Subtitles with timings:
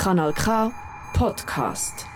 [0.00, 0.72] Kanal K
[1.12, 2.06] Podcast.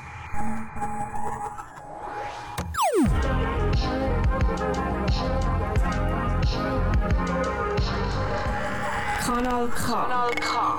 [9.21, 9.93] Kanal K.
[9.93, 10.79] Kanal K.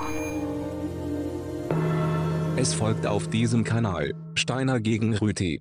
[2.56, 5.60] Es folgt auf diesem Kanal Steiner gegen Rüti.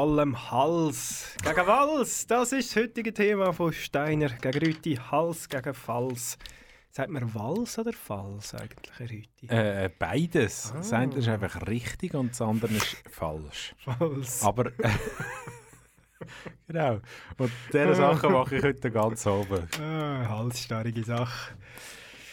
[0.00, 2.26] Vollem Hals gegen Wals.
[2.26, 4.94] Das ist das heutige Thema von Steiner gegen Rüti.
[4.96, 6.38] Hals gegen Fals.
[6.90, 9.46] Sagt man Wals oder Fals eigentlich, Rüti?
[9.48, 10.72] Äh, beides.
[10.72, 10.78] Ah.
[10.78, 13.74] Das eine ist einfach richtig und das andere ist falsch.
[13.76, 14.42] Fals.
[14.42, 14.68] Aber.
[14.68, 14.88] äh,
[16.66, 17.00] genau.
[17.36, 19.68] Und diese Sachen mache ich heute ganz oben.
[19.82, 21.52] Ah, halsstarrige Sache.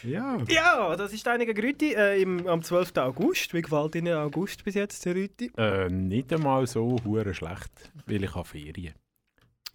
[0.04, 0.38] Ja.
[0.48, 2.96] Ja, das ist Steiner gegen Rüti äh, im, am 12.
[2.98, 3.54] August.
[3.54, 5.52] Wie gefällt Ihnen August bis jetzt, Herr Rüti?
[5.58, 8.94] Äh, nicht einmal so hure schlecht, weil ich habe Ferien.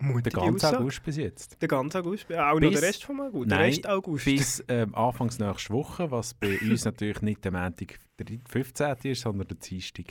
[0.00, 0.78] Der Mutige ganze Aussage.
[0.82, 1.62] August bis jetzt.
[1.62, 2.32] Der ganze August?
[2.32, 3.50] Auch noch Bis- der Rest vom August?
[3.50, 4.24] der Nein, Rest August?
[4.24, 8.96] Bis ähm, Anfangs nächste Woche, was bei uns natürlich nicht der Montag der 15.
[9.04, 10.06] ist, sondern der Dienstag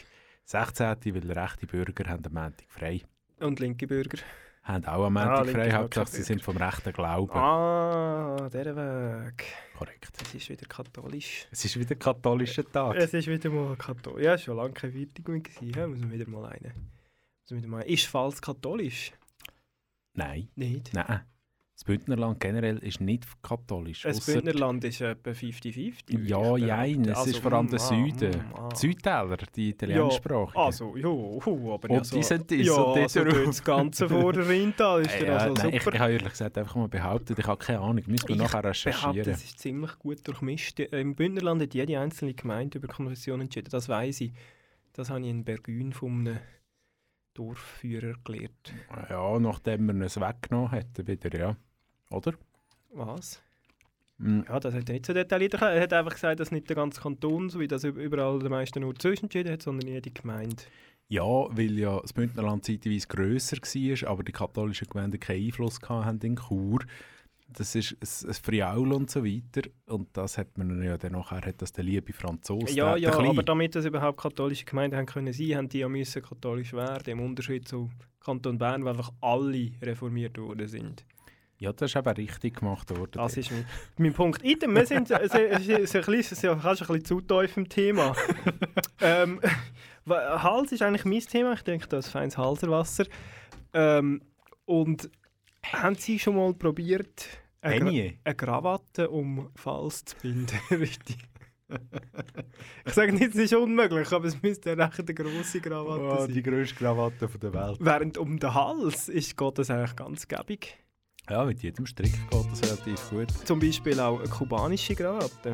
[0.45, 0.95] 16.
[1.05, 3.01] Weil rechte Bürger haben den Montag frei.
[3.39, 4.19] Und linke Bürger.
[4.63, 5.71] Haben auch am Ah, Montag linke frei.
[5.71, 7.31] Hauptsache sie sind vom rechten Glauben.
[7.35, 9.45] Ah, der Weg.
[9.77, 10.11] Korrekt.
[10.21, 11.47] Es ist wieder katholisch.
[11.51, 12.95] Es ist wieder katholischer Tag.
[12.95, 14.23] Es ist wieder mal katholisch.
[14.23, 15.71] Ja, schon lange keine Weiterbildung gewesen.
[15.75, 16.69] Ja, muss man wieder mal eine.
[16.75, 19.11] Muss man wieder mal ist falls katholisch?
[20.13, 20.93] Nein, Nicht.
[20.93, 21.21] nein.
[21.73, 24.03] Das Bündnerland generell ist nicht katholisch.
[24.03, 26.11] Das Bündnerland ist etwa 50-50.
[26.11, 27.01] würde Ja, ich jein.
[27.05, 28.31] Es ist Also, vor allem der mm, ah, Süden.
[28.31, 28.69] mm, ah.
[28.69, 30.59] Die Südtäler, die italienischsprachigen.
[30.59, 34.07] Ja, also, ja, hu, aber ja, so, die sind das, ja, und also das ganze
[34.09, 35.95] vor der Rheintal ist ja, also nein, ich, super.
[35.95, 38.03] ich habe ehrlich gesagt einfach mal behauptet, ich habe keine Ahnung.
[38.05, 39.33] Müssen wir Ich nachher behaupte, recherchieren.
[39.33, 40.79] es ist ziemlich gut durchmischt.
[40.81, 43.69] Im Bündnerland hat jede einzelne Gemeinde über Konfession entschieden.
[43.71, 44.33] Das weiß ich.
[44.93, 46.37] Das habe ich in Bergün von einem
[47.33, 48.73] Dorfführer gelernt.
[49.09, 51.55] Ja, nachdem man es weggenommen hat, wieder, ja.
[52.09, 52.33] Oder?
[52.93, 53.41] Was?
[54.17, 55.75] Mm, Ja, das hat er nicht so detailliert erklärt.
[55.75, 58.81] Er hat einfach gesagt, dass nicht der ganze Kanton, so wie das überall der meisten
[58.81, 60.63] nur zwischen entschieden hat, sondern jede Gemeinde.
[61.07, 66.25] Ja, weil ja das Bündnerland zeitweise grösser war, aber die katholischen Gemeinden keinen Einfluss hatten
[66.25, 66.79] in Chur.
[67.53, 69.67] Das ist ein, ein Friaul und so weiter.
[69.87, 72.73] Und das hat man ja dann nachher, hat das der liebe Franzose.
[72.73, 76.21] Ja, ja, aber damit das überhaupt katholische Gemeinden haben können sein, haben die ja müssen
[76.21, 81.05] katholisch werden, im Unterschied zu Kanton Bern, wo einfach alle reformiert worden sind.
[81.61, 83.11] Ja, das ist eben richtig gemacht worden.
[83.13, 83.65] Das ist mein,
[83.97, 84.43] mein Punkt.
[84.43, 87.69] Item, wir sind so, so, so, so ein bisschen, du ein bisschen zu tief im
[87.69, 88.15] Thema.
[89.01, 89.39] ähm,
[90.09, 91.53] Hals ist eigentlich mein Thema.
[91.53, 93.05] Ich denke, das ist feines Halserwasser.
[93.73, 94.23] Ähm,
[94.65, 95.09] und
[95.65, 97.27] haben Sie schon mal probiert,
[97.61, 97.89] eine, Gra
[98.23, 100.57] eine Krawatte um Hals zu binden?
[100.71, 101.17] Richtig.
[102.85, 106.33] ich sage nicht, es ist unmöglich, aber es müsste eine recht grosse Krawatte Oh, sein.
[106.33, 107.77] die grösste Krawatte der Welt.
[107.79, 110.77] Während um den Hals ist, geht das eigentlich ganz gäbig.
[111.29, 113.31] Ja, mit jedem Strick geht das relativ gut.
[113.45, 115.53] Zum Beispiel auch eine kubanische Krawatte.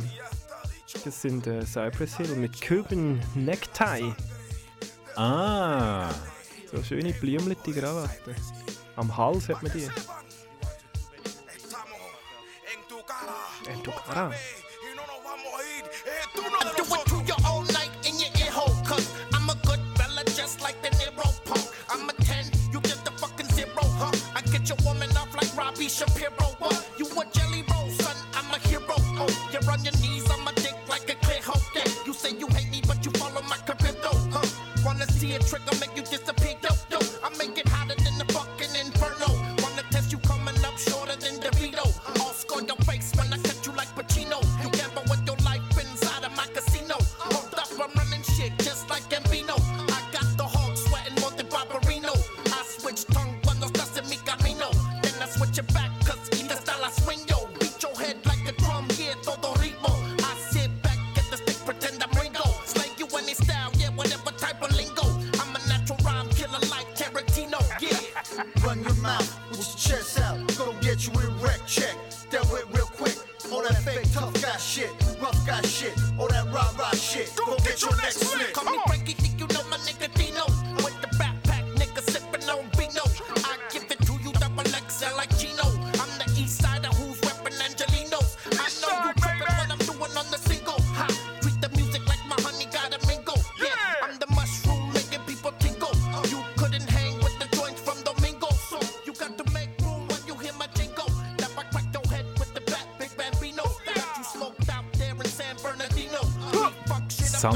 [1.04, 4.14] Das sind äh, Cypress Hill mit Cuban Necktie.
[5.16, 6.10] Ah,
[6.72, 8.34] So schöne blümliche Krawatte.
[8.98, 9.88] Am Hals hat man die.
[13.68, 13.84] En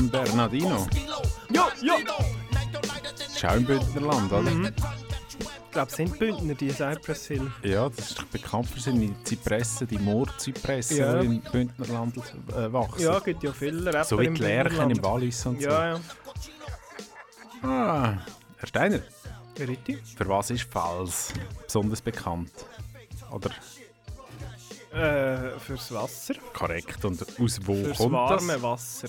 [0.01, 0.87] San Bernardino.
[1.51, 1.95] Ja, ja.
[3.49, 4.51] Auch im Bündnerland, oder?
[4.51, 7.51] Ich glaube, es sind Bündner, die Cypress Hill.
[7.63, 11.19] Ja, das ist doch bekannt für seine Zypressen, die Moorzypressen, Ja.
[11.19, 13.01] die im Bündnerland äh, wachsen.
[13.03, 14.97] Ja, es gibt ja viele Rapper so wie die Lerchen Bündnerland.
[14.97, 15.95] im Wallis und Ja, ja.
[17.61, 17.67] so.
[17.67, 18.17] Ah,
[18.57, 18.99] Herr Steiner,
[19.59, 19.99] Richtig.
[20.17, 21.31] für was ist Pfalz
[21.65, 22.51] besonders bekannt?
[23.31, 23.51] Oder
[24.93, 26.33] Äh, fürs Wasser.
[26.53, 27.05] korrekt?
[27.05, 28.61] Und aus wo Fürs kommt warme das?
[28.61, 29.07] Wasser.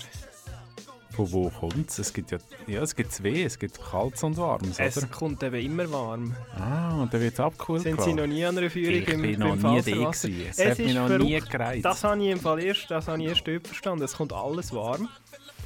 [1.15, 1.99] Von wo kommt es?
[1.99, 5.05] Es gibt ja, ja es gibt zwei, es gibt kaltes und warmes, Es oder?
[5.07, 6.35] kommt eben immer warm.
[6.55, 7.83] Ah, und dann wird es abgeholt.
[7.83, 10.09] Sind Sie noch nie an einer Führung ich im, bin im noch nie da.
[10.09, 11.49] Es, Es hat mich noch nie verrückt.
[11.51, 11.85] gereizt.
[11.85, 14.03] Das habe ich im Fall erst, das habe ich erst verstanden.
[14.03, 15.07] Es kommt alles warm.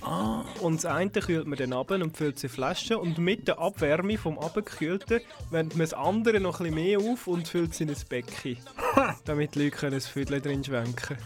[0.01, 0.43] Ah.
[0.61, 2.97] Und das eine kühlt man dann ab und füllt sie Flaschen.
[2.97, 7.27] Und mit der Abwärme vom Abgekühlten wärmt man das andere noch ein bisschen mehr auf
[7.27, 8.57] und füllt es in ein Becken.
[9.25, 11.17] damit die Leute können ein Viertel drin schwenken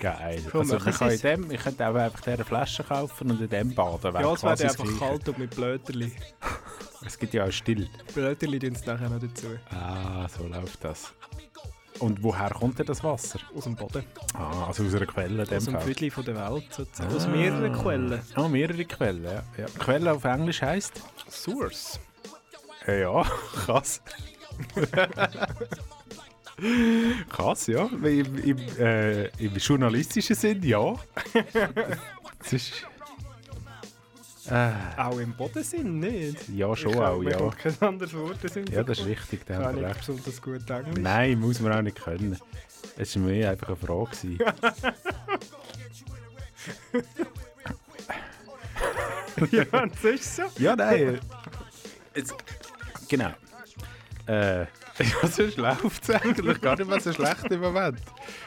[0.00, 0.42] Geil.
[0.50, 1.20] Komm, Also, kann in Sie's.
[1.20, 4.14] dem, ich könnte auch einfach diese Flasche kaufen und in dem baden.
[4.14, 6.12] wäre Ja, es das einfach kalt und mit Blöterli.
[7.06, 7.88] Es gibt ja auch still.
[8.14, 9.46] Blöterli tun sie nachher noch dazu.
[9.70, 11.12] Ah, so läuft das.
[11.98, 13.38] Und woher kommt denn das Wasser?
[13.54, 14.04] Aus dem Boden.
[14.34, 15.80] Ah, also aus einer Quelle Aus dem.
[15.80, 17.14] Viertel von der Welt sozusagen.
[17.14, 18.20] Aus mehreren Quellen.
[18.34, 19.42] Ah, mehrere Quellen, ja.
[19.56, 19.66] ja.
[19.78, 21.02] Quelle auf Englisch heisst?
[21.30, 21.98] Source.
[22.86, 23.22] Ja, ja,
[23.64, 24.02] krass.
[27.28, 27.86] krass, ja.
[27.86, 30.94] Im, im, äh, Im journalistischen Sinn, ja.
[32.38, 32.86] das ist...
[34.50, 36.48] Äh, Auch im Bodensinn nicht.
[36.48, 37.36] ja, schon Ich auch, ja.
[37.36, 38.38] kommt kein anderes Wort.
[38.72, 39.98] Ja, das ist richtig, da haben nicht recht.
[39.98, 40.98] besonders gut Englisch.
[40.98, 42.36] Nein, muss man auch nicht können.
[42.96, 44.38] Es war mir einfach eine Frage.
[49.50, 50.42] ja, das ist so.
[50.58, 51.20] Ja, nein.
[52.14, 52.34] Jetzt,
[53.08, 53.30] genau.
[54.26, 54.66] Äh,
[54.98, 58.00] ja, sonst läuft es eigentlich gar nicht mehr so schlecht im Moment.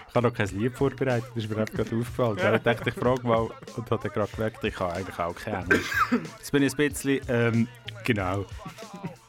[0.09, 2.37] Ich habe noch kein Lied vorbereitet, das ist mir gerade aufgefallen.
[2.37, 2.55] Ja.
[2.55, 5.89] Ich dachte, ich frage mal und habe gerade gemerkt, ich habe eigentlich auch kein Englisch.
[6.37, 7.67] Jetzt bin ich ein bisschen, ähm,
[8.03, 8.45] genau.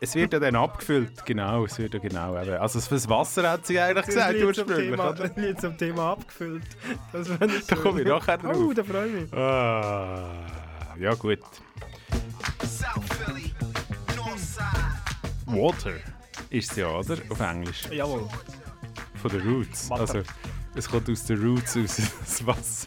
[0.00, 2.56] Es wird ja dann abgefüllt, genau, es wird ja genau eben.
[2.56, 4.90] Also fürs Wasser hat sie eigentlich gesagt, Lied zum ursprünglich.
[4.90, 5.28] Thema, oder?
[5.28, 6.64] das Lied zum Thema abgefüllt.
[7.12, 7.40] Das nicht
[7.70, 8.56] Da komme ich nachher drauf.
[8.56, 9.32] Oh, da freue ich mich.
[9.32, 10.46] Ah,
[10.98, 11.38] ja gut.
[12.60, 13.54] South Philly,
[14.14, 14.94] Northside.
[15.46, 16.13] Water
[16.54, 17.16] ist es ja, oder?
[17.28, 17.82] Auf Englisch.
[17.90, 18.28] Jawohl.
[19.20, 19.90] Von den Roots.
[19.90, 20.00] Water.
[20.00, 20.22] Also,
[20.76, 22.86] es kommt aus den Roots, aus das Wasser.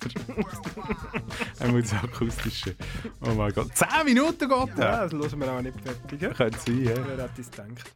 [1.59, 2.75] Einmal das Akustische.
[3.21, 3.69] Oh mein Gott.
[3.75, 6.19] 10 Minuten geht Ja, das hören wir auch nicht fertig.
[6.35, 6.95] Könnte sein, ja.
[6.95, 7.95] Wer hätte es gedacht?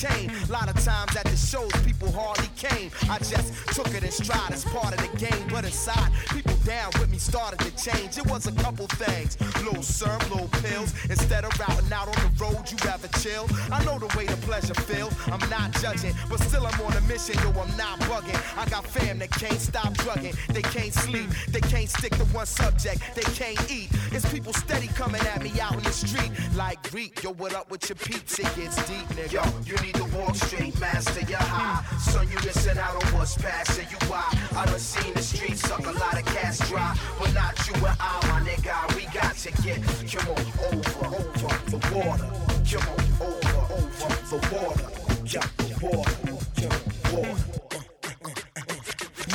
[0.00, 0.32] chain.
[0.48, 2.90] Lot of times at the shows, people hardly came.
[3.10, 5.46] I just took it in stride as part of the game.
[5.50, 8.16] But inside, people down with me started to change.
[8.16, 9.36] It was a couple things.
[9.62, 10.94] Little syrup, little pills.
[11.08, 13.46] Instead of routing out on the road, you rather chill.
[13.70, 15.10] I know the way the pleasure feel.
[15.26, 18.40] I'm not judging, but still I'm on a mission, yo, I'm not bugging.
[18.56, 20.34] I got fam that can't stop drugging.
[20.48, 23.88] They can't sleep, they can't stick to one subject, they can't eat.
[24.12, 26.30] It's people steady coming at me out in the street.
[26.54, 28.38] Like Greek, yo, what up with your peeps?
[28.38, 29.32] It gets deep, nigga.
[29.32, 31.84] Yo, you need to walk straight, master your high.
[31.98, 34.24] Son, you missing out on what's passing you by.
[34.56, 36.96] I done seen the streets suck a lot of cats dry.
[37.18, 38.96] But not you and I, my nigga.
[38.96, 42.28] We got to get, come on, over, over the water.
[42.70, 44.88] Come on, over, over the water.
[45.24, 46.16] Jump the water,
[46.56, 47.50] jump the water.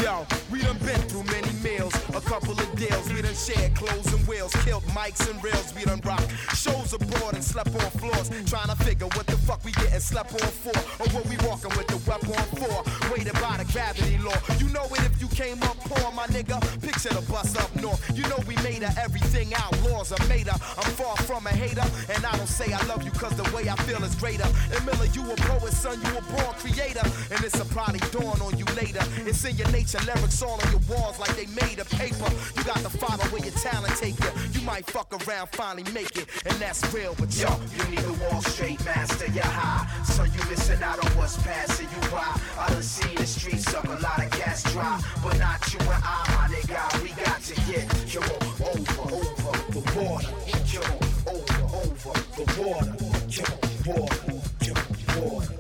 [0.02, 3.12] Yo, we done been through many meals, a couple of deals.
[3.12, 5.74] We done shared clothes and wheels, killed mics and rails.
[5.76, 8.30] We done rocked shows abroad and slept on floors.
[8.46, 10.78] Trying to figure what the fuck we getting slept on for.
[11.02, 12.78] Or what we walking with the weapon for.
[13.12, 14.38] Weighted by the gravity law.
[14.62, 16.58] You know it if you came up poor, my nigga.
[16.82, 18.00] Picture the bus up north.
[18.18, 20.58] You know we her everything outlaws are made her.
[20.78, 23.70] I'm far from a hater, and I don't say I love you cause the way
[23.70, 24.48] I feel is greater.
[24.74, 27.06] And Miller, you a poet, son, you a born creator.
[27.30, 29.06] And this'll probably dawn on you later.
[29.26, 32.30] It's in your nature, lyrics all on your walls like they made of paper.
[32.58, 34.32] You got to follow where your talent take you.
[34.54, 37.14] You might fuck around, finally make it, and that's real.
[37.20, 39.86] But yo, you need to walk straight, master your high.
[40.06, 42.34] So you missing out on what's passing you by.
[42.58, 46.04] I done seen the streets suck a lot of gas dry, but not you and
[46.04, 47.04] I, my nigga.
[47.04, 50.28] We got to get you over, over the water.
[50.72, 50.80] You
[51.28, 52.96] over, over the water.
[53.30, 53.44] You
[53.92, 55.55] water, you water.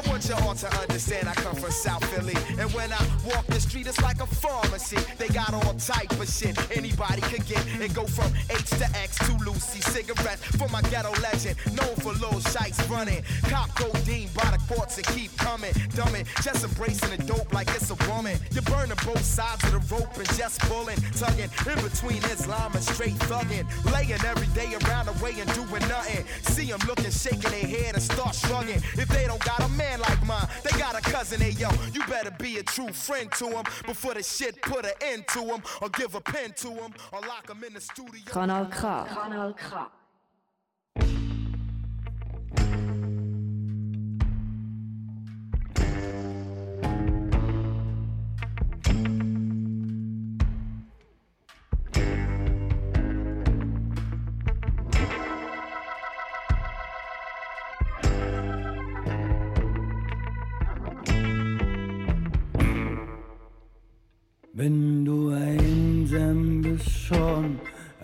[0.00, 1.28] I want you all to understand.
[1.28, 4.96] I come from South Philly, and when I walk the street, it's like a pharmacy.
[5.18, 7.60] They got all type of shit anybody could get.
[7.80, 12.12] It go from H to X to Lucy cigarettes for my ghetto legend, known for
[12.14, 13.22] little shites running.
[13.44, 17.90] Cop codeine by the courts and keep coming, dumbing, just embracing the dope like it's
[17.90, 18.38] a woman.
[18.52, 22.82] You're burning both sides of the rope and just pulling, tugging in between Islam and
[22.82, 26.24] straight thugging, laying every day around the way and doing nothing.
[26.42, 28.80] See them looking, shaking their head and start shrugging.
[28.96, 31.40] If they don't got a man like mine, they got a cousin.
[31.40, 34.92] Hey yo, you better be a true friend to them before the shit put an
[35.00, 38.20] end to them, or give a pen to them, or lock them in the studio.
[38.26, 38.78] Kanal K.
[38.78, 39.76] Kanal K.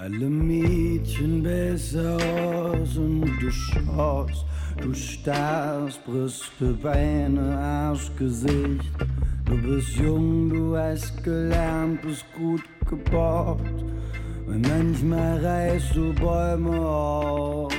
[0.06, 4.44] alle Mädchen besser aus und du schaust,
[4.80, 8.92] du starrst, Brüste, Beine, Arsch, Gesicht.
[9.46, 13.58] Du bist jung, du hast gelernt, bist gut gebaut.
[14.46, 17.72] Und manchmal reißt du Bäume aus.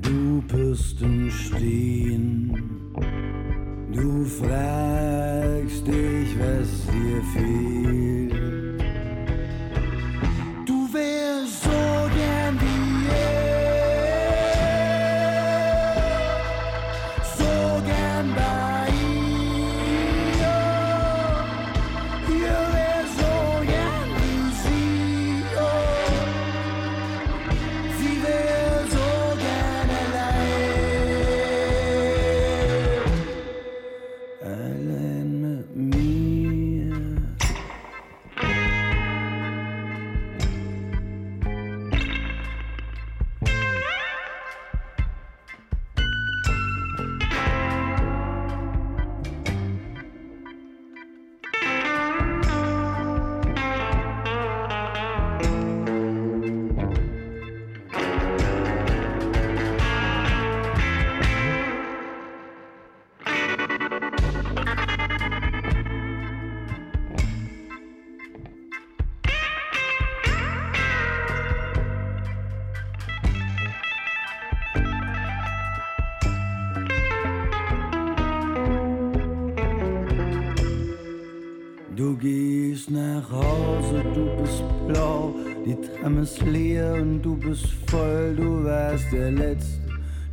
[0.00, 2.54] Du bist im Stehen.
[3.92, 8.23] Du fragst dich, was dir fehlt.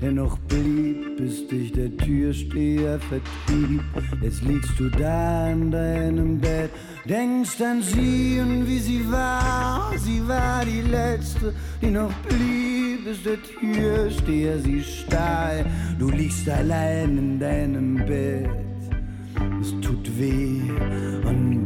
[0.02, 3.82] Der noch blieb, bis dich der Türsteher vertrieb.
[4.22, 6.72] Jetzt liegst du da in deinem Bett,
[7.08, 13.22] denkst an sie und wie sie war, sie war die Letzte, die noch blieb, bis
[13.24, 15.66] der Türsteher sie stahl.
[16.00, 18.50] Du liegst allein in deinem Bett.
[19.62, 20.62] Es tut weh
[21.28, 21.61] und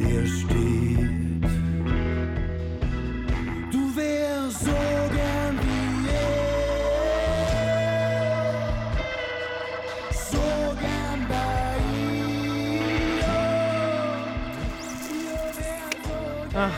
[16.56, 16.72] sie.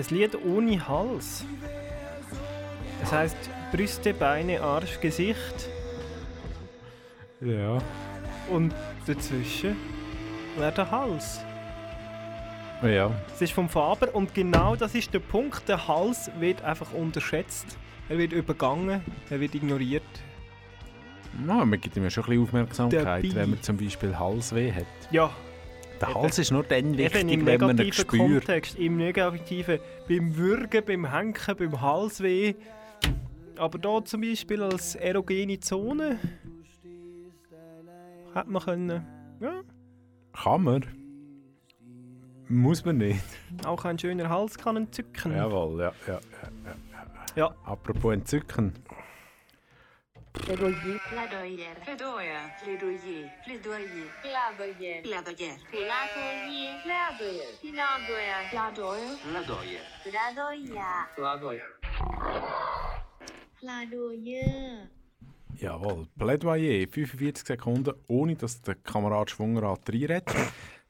[0.00, 1.44] Ein Lied ohne Hals.
[3.00, 3.36] Das heißt
[3.72, 5.68] Brüste, Beine, Arsch, Gesicht
[7.40, 7.78] Ja.
[8.50, 8.74] und
[9.06, 9.76] dazwischen
[10.56, 11.40] wäre der Hals.
[12.82, 13.10] Ja.
[13.34, 15.68] Es ist vom Faber und genau das ist der Punkt.
[15.68, 17.66] Der Hals wird einfach unterschätzt.
[18.08, 19.00] Er wird übergangen,
[19.30, 20.02] er wird ignoriert.
[21.44, 23.34] No, man gibt ihm ja schon ein bisschen Aufmerksamkeit, Dabei.
[23.34, 24.84] wenn man zum Beispiel Halsweh hat.
[25.10, 25.30] Ja,
[26.06, 26.14] Der.
[26.14, 28.44] Hals ist nur dann wichtig, wenn man ihn negativen spürt.
[28.46, 32.54] Kontext, im negativen, beim Würgen, beim Henken, beim Halsweh.
[33.56, 36.18] Aber da zum Beispiel als erogene Zone
[38.34, 39.06] hätte man können,
[39.40, 39.60] ja,
[40.32, 40.84] Kann man.
[42.48, 43.22] Muss man nicht.
[43.64, 45.32] auch ein schöner Hals kann entzücken.
[45.34, 46.18] Jawohl, ja, ja, ja,
[46.64, 46.74] ja.
[47.36, 47.54] Ja.
[47.64, 48.72] Apropos entzücken.
[50.34, 50.98] Plaidoyer.
[51.08, 51.74] Plaidoyer.
[51.84, 52.50] Plaidoyer.
[52.62, 53.30] Plaidoyer.
[53.44, 54.08] Plaidoyer.
[54.22, 55.02] Plaidoyer.
[55.02, 55.56] Plaidoyer.
[56.82, 57.48] Plaidoyer.
[58.50, 59.00] Plaidoyer.
[59.22, 59.80] Plaidoyer.
[60.04, 61.06] Plaidoyer.
[61.14, 61.68] Plaidoyer.
[63.60, 64.88] Plaidoyer.
[65.60, 70.24] Jawohl, Plädoyer, 45 Sekunden, ohne dass der Kamerad Schwungerrad reinredet.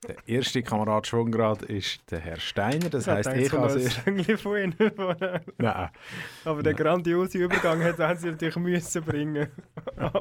[0.09, 2.91] Der erste Kamerad Schwungrad ist der Herr Steiner.
[2.91, 3.91] Das heisst, ich habe sehr...
[3.91, 4.75] Sängchen von ihnen.
[5.59, 5.89] Nein.
[6.45, 9.49] Aber den grandiosen Übergang hat- haben sie natürlich müssen bringen.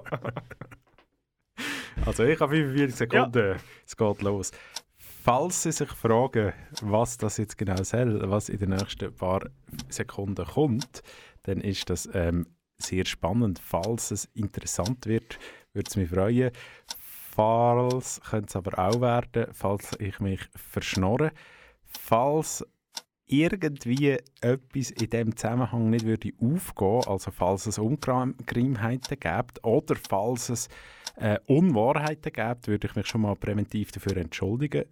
[2.05, 3.55] Also ich habe 45 Sekunden.
[3.85, 4.51] Es geht los.
[4.97, 9.41] Falls Sie sich fragen, was das jetzt genau soll, was in den nächsten paar
[9.87, 11.01] Sekunden kommt,
[11.43, 12.47] dann ist das ähm,
[12.77, 13.59] sehr spannend.
[13.63, 15.39] Falls es interessant wird,
[15.73, 16.51] würde es mich freuen.
[17.35, 21.31] Falls könnte es aber auch werden, falls ich mich verschnorre.
[21.83, 22.63] Falls
[23.25, 30.49] irgendwie etwas in dem Zusammenhang nicht würde aufgehen, also falls es Ungereimtheiten gibt oder falls
[30.49, 30.69] es
[31.15, 34.85] äh, Unwahrheiten gibt, würde ich mich schon mal präventiv dafür entschuldigen.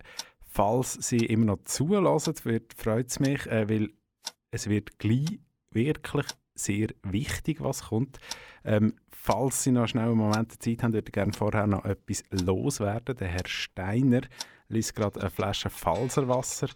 [0.47, 2.33] Falls Sie immer noch zulassen,
[2.75, 3.89] freut es mich, äh, weil
[4.49, 5.39] es wird gleich
[5.71, 6.25] wirklich
[6.63, 8.19] sehr wichtig, was kommt.
[8.63, 12.23] Ähm, falls Sie noch schnell einen Moment Zeit haben, würde ich gerne vorher noch etwas
[12.31, 13.15] loswerden.
[13.17, 14.21] Der Herr Steiner
[14.67, 16.69] liest gerade eine Flasche Falserwasser.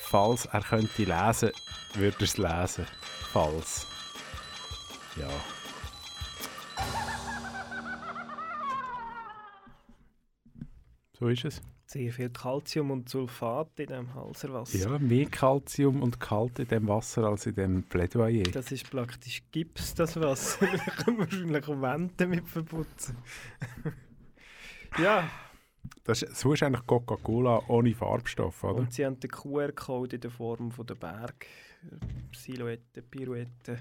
[0.00, 1.50] Falls er könnte lesen,
[1.94, 2.86] würde er es lesen.
[3.32, 3.86] Falls.
[5.16, 5.28] Ja.
[11.18, 11.60] So ist es.
[11.92, 14.78] Sehr viel Calcium und Sulfat in diesem Halserwasser.
[14.78, 18.44] Ja, mehr Kalzium und Kalt in dem Wasser als in dem Plädoyer.
[18.44, 20.68] Das ist praktisch Gips, das Wasser.
[20.70, 23.16] da kann man wahrscheinlich Wände damit verputzen.
[24.98, 25.28] ja,
[26.04, 28.76] Das ist, so ist eigentlich Coca-Cola ohne Farbstoff, oder?
[28.76, 31.44] und sie haben den QR-Code in der Form von der Berg,
[32.32, 33.80] Silhouette, Pirouette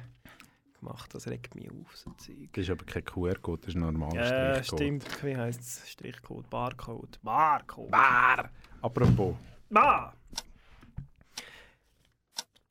[0.80, 1.14] gemacht.
[1.14, 2.50] Das regt mich auf, so Zeug.
[2.54, 4.80] Das ist aber kein QR-Code, das ist ein normaler Ja, Strichcode.
[4.80, 5.24] stimmt.
[5.24, 5.90] Wie heisst es?
[5.90, 7.20] Strichcode, Barcode.
[7.24, 7.92] Barcode.
[7.92, 8.50] Bar!
[8.82, 9.36] Apropos,
[9.74, 10.12] Ah!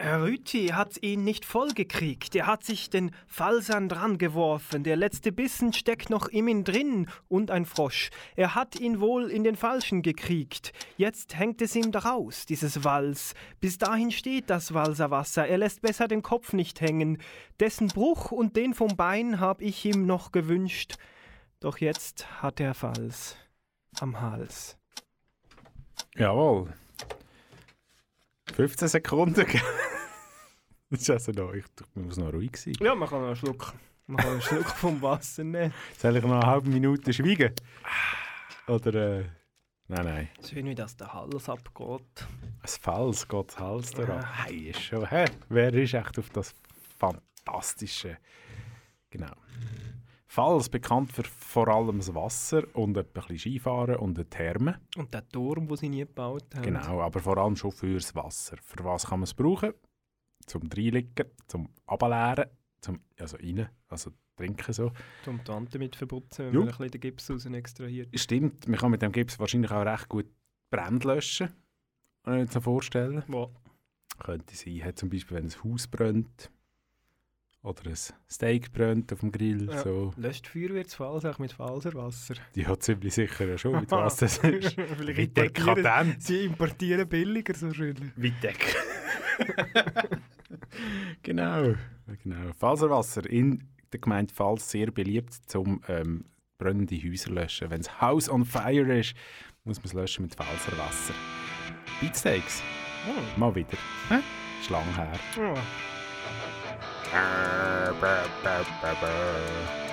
[0.01, 2.37] Herr Rüthi hat ihn nicht vollgekriegt.
[2.37, 4.85] Er hat sich den Falsern dran geworfen.
[4.85, 8.11] Der letzte Bissen steckt noch in ihm drin und ein Frosch.
[8.37, 10.73] Er hat ihn wohl in den Falschen gekriegt.
[10.97, 13.35] Jetzt hängt es ihm daraus, dieses Wals.
[13.59, 15.49] Bis dahin steht das Walserwasser.
[15.49, 17.19] Er lässt besser den Kopf nicht hängen.
[17.59, 20.95] Dessen Bruch und den vom Bein hab ich ihm noch gewünscht.
[21.59, 23.37] Doch jetzt hat er Fals
[23.99, 24.79] am Hals.
[26.15, 26.73] jawohl.
[28.59, 29.47] 15 Sekunden.
[30.91, 32.75] das ist also noch, ich, ich muss noch ruhig sein.
[32.81, 33.73] Ja, man kann noch einen Schluck,
[34.09, 35.73] man kann einen Schluck vom Wasser nehmen.
[35.97, 37.55] Soll ich noch eine halbe Minute schweigen?
[38.67, 39.25] Oder, äh,
[39.87, 40.29] nein, nein.
[40.45, 42.27] Schön, wie das der Hals abgeht.
[42.61, 44.27] Ein Fels geht das Hals daran.
[44.43, 45.27] Hey, ist schon, hä?
[45.49, 46.53] Wer ist echt auf das
[46.99, 48.19] fantastische?
[49.11, 49.35] Genau.
[50.31, 54.79] Fels bekannt für vor allem das Wasser und ein bisschen Skifahren und eine Therme.
[54.99, 56.63] Und der Turm, den sie nie gebaut haben.
[56.63, 58.59] Genau, aber vor allem schon fürs Wasser.
[58.63, 59.73] Für was kann man es brauchen?
[60.45, 62.45] Zum Reinlegen, zum Ableeren,
[62.83, 64.93] zum, also rein, also trinken so.
[65.27, 66.61] Um die Wand damit verputzen, wenn Jo.
[66.61, 68.21] man ein bisschen den Gips raus extrahiert.
[68.21, 70.27] Stimmt, man kann mit dem Gips wahrscheinlich auch recht gut
[70.71, 71.49] Brände löschen.
[72.25, 73.25] Kann ich mir so vorstellen.
[73.29, 73.51] Wo?
[74.19, 76.51] Könnte sein, hat zum Beispiel, wenn ein Haus brennt
[77.63, 77.97] oder ein
[78.31, 79.69] Steak brennt auf dem Grill.
[79.69, 79.83] Ja.
[79.83, 80.13] So.
[80.17, 82.35] Löscht Feuerwehrsfalls auch mit Falserwasser.
[82.55, 84.77] Die hat ziemlich sicher ja schon, mit was das ist.
[85.17, 86.23] Wie dekadent.
[86.23, 88.13] Sie importieren billiger so schön.
[88.17, 88.77] Wie deck.
[91.23, 91.75] genau.
[92.23, 92.53] genau.
[92.59, 96.25] Faserwasser in der Gemeinde Pfalz sehr beliebt zum ähm,
[96.59, 97.71] brennende Häuser löschen.
[97.71, 99.15] Wenn das Haus on fire ist,
[99.65, 101.15] muss man es löschen mit Faserwasser.
[102.01, 102.63] Beatsteaks.
[103.37, 103.79] Mal wieder.
[104.09, 104.19] Hä?
[104.61, 105.98] Ist
[107.13, 107.49] lang her.
[108.03, 108.89] Ja.
[108.91, 109.88] I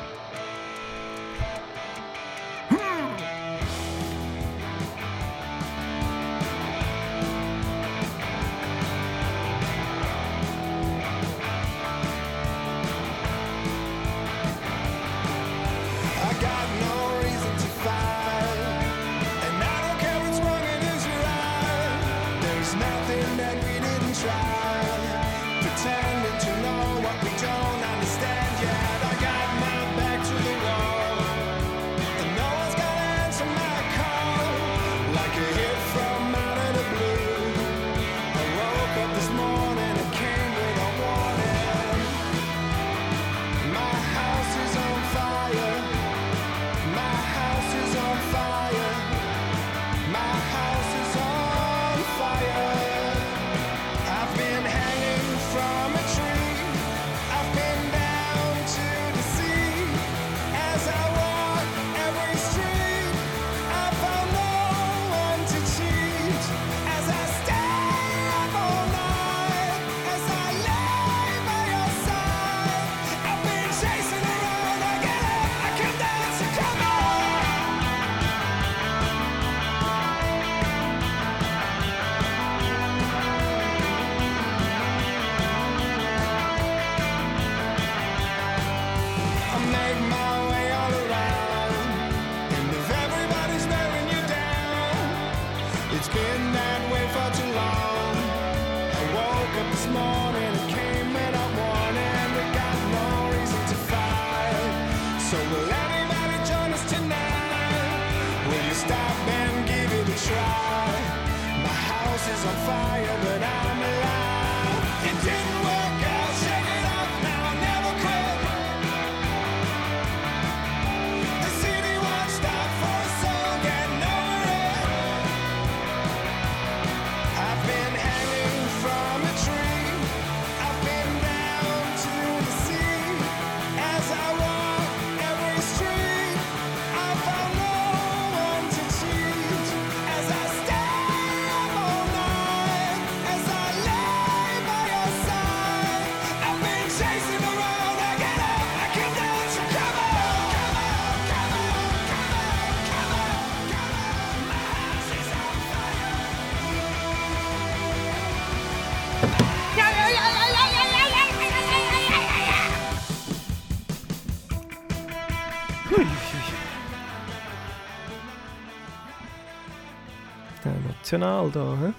[171.05, 171.93] Emotional da, hä?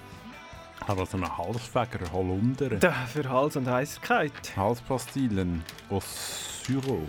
[0.85, 4.33] Hat also einen Halsfäger, Holunder, Da, für Hals und Heiserkeit.
[4.57, 6.99] Halspastillen aus Syro.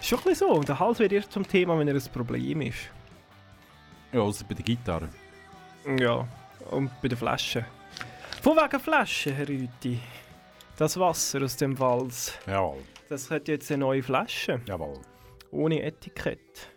[0.00, 0.62] Ist schon ein bisschen so.
[0.62, 2.78] Der Hals wird erst zum Thema, wenn er ein Problem ist.
[4.12, 5.10] Ja, außer bei der Gitarre.
[5.98, 6.26] Ja,
[6.70, 7.66] und bei den Flaschen.
[8.42, 10.00] Von wegen Flaschen, Herr Rüti.
[10.78, 12.78] Das Wasser aus dem Wals, Jawohl,
[13.10, 14.62] das hat jetzt eine neue Flasche.
[14.66, 15.00] jawohl.
[15.50, 16.70] Ohne Etikett.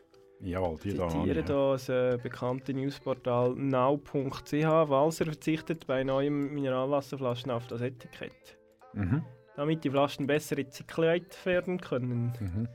[0.44, 1.08] Jawohl, die da.
[1.08, 4.54] zitiere habe da das äh, bekannte Newsportal now.ch.
[4.54, 8.58] Walser verzichtet bei neuem Mineralwasserflaschen auf das Etikett,
[8.94, 9.00] ich.
[9.00, 9.24] Mhm.
[9.56, 12.34] damit die Flaschen besser rezykliert werden können.
[12.40, 12.68] Mhm.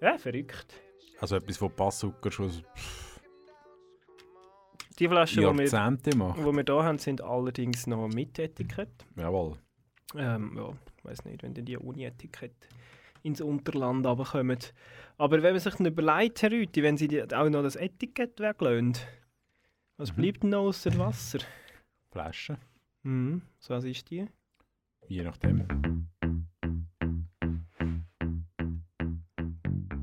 [0.00, 0.74] Ja, verrückt.
[1.20, 2.50] Also etwas, was Passzucker schon
[4.98, 5.52] Die Flaschen, die wir,
[6.16, 6.38] macht.
[6.38, 9.06] die wir hier haben, sind allerdings noch mit Etikett.
[9.16, 9.58] Jawohl.
[10.16, 12.54] Ähm, ja, ich weiß nicht, wenn die ohne Etikett
[13.26, 14.58] ins Unterland runterkommen.
[15.18, 18.38] Aber wenn man sich dann überlegt, Herr Rüthi, wenn sie die, auch noch das Etikett
[18.40, 18.94] weglösen,
[19.98, 20.20] was Mhm.
[20.22, 21.38] bleibt denn noch außer Wasser?
[22.12, 22.56] Flaschen.
[23.02, 23.42] Mhm.
[23.58, 24.26] So was ist die?
[25.08, 25.66] Je nachdem.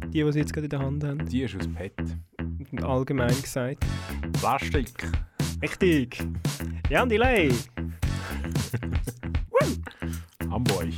[0.07, 1.25] Die, die sie jetzt gerade in der Hand haben.
[1.25, 1.93] Die ist aus PET.
[2.71, 3.83] Und allgemein gesagt.
[4.33, 4.89] Plastik.
[5.61, 6.17] Richtig.
[6.89, 7.51] Jan Delay.
[10.49, 10.89] Hamburg.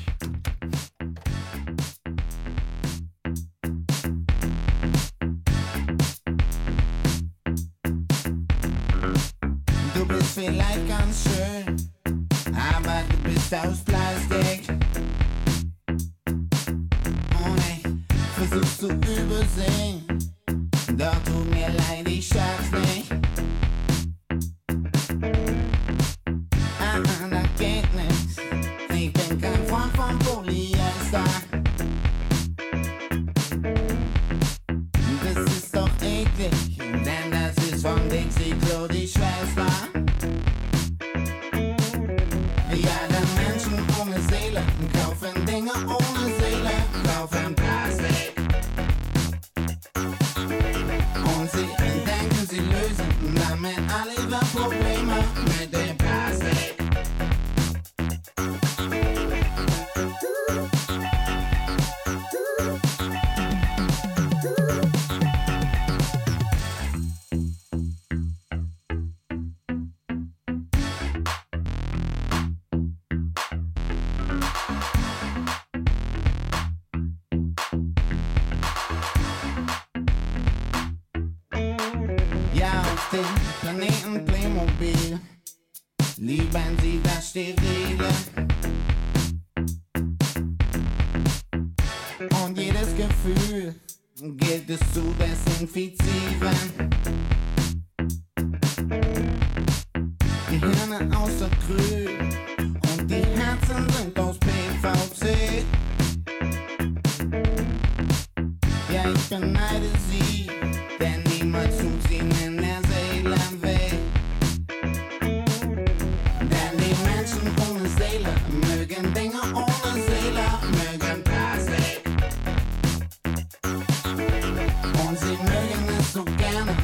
[125.26, 126.76] Sie mögen es so gerne,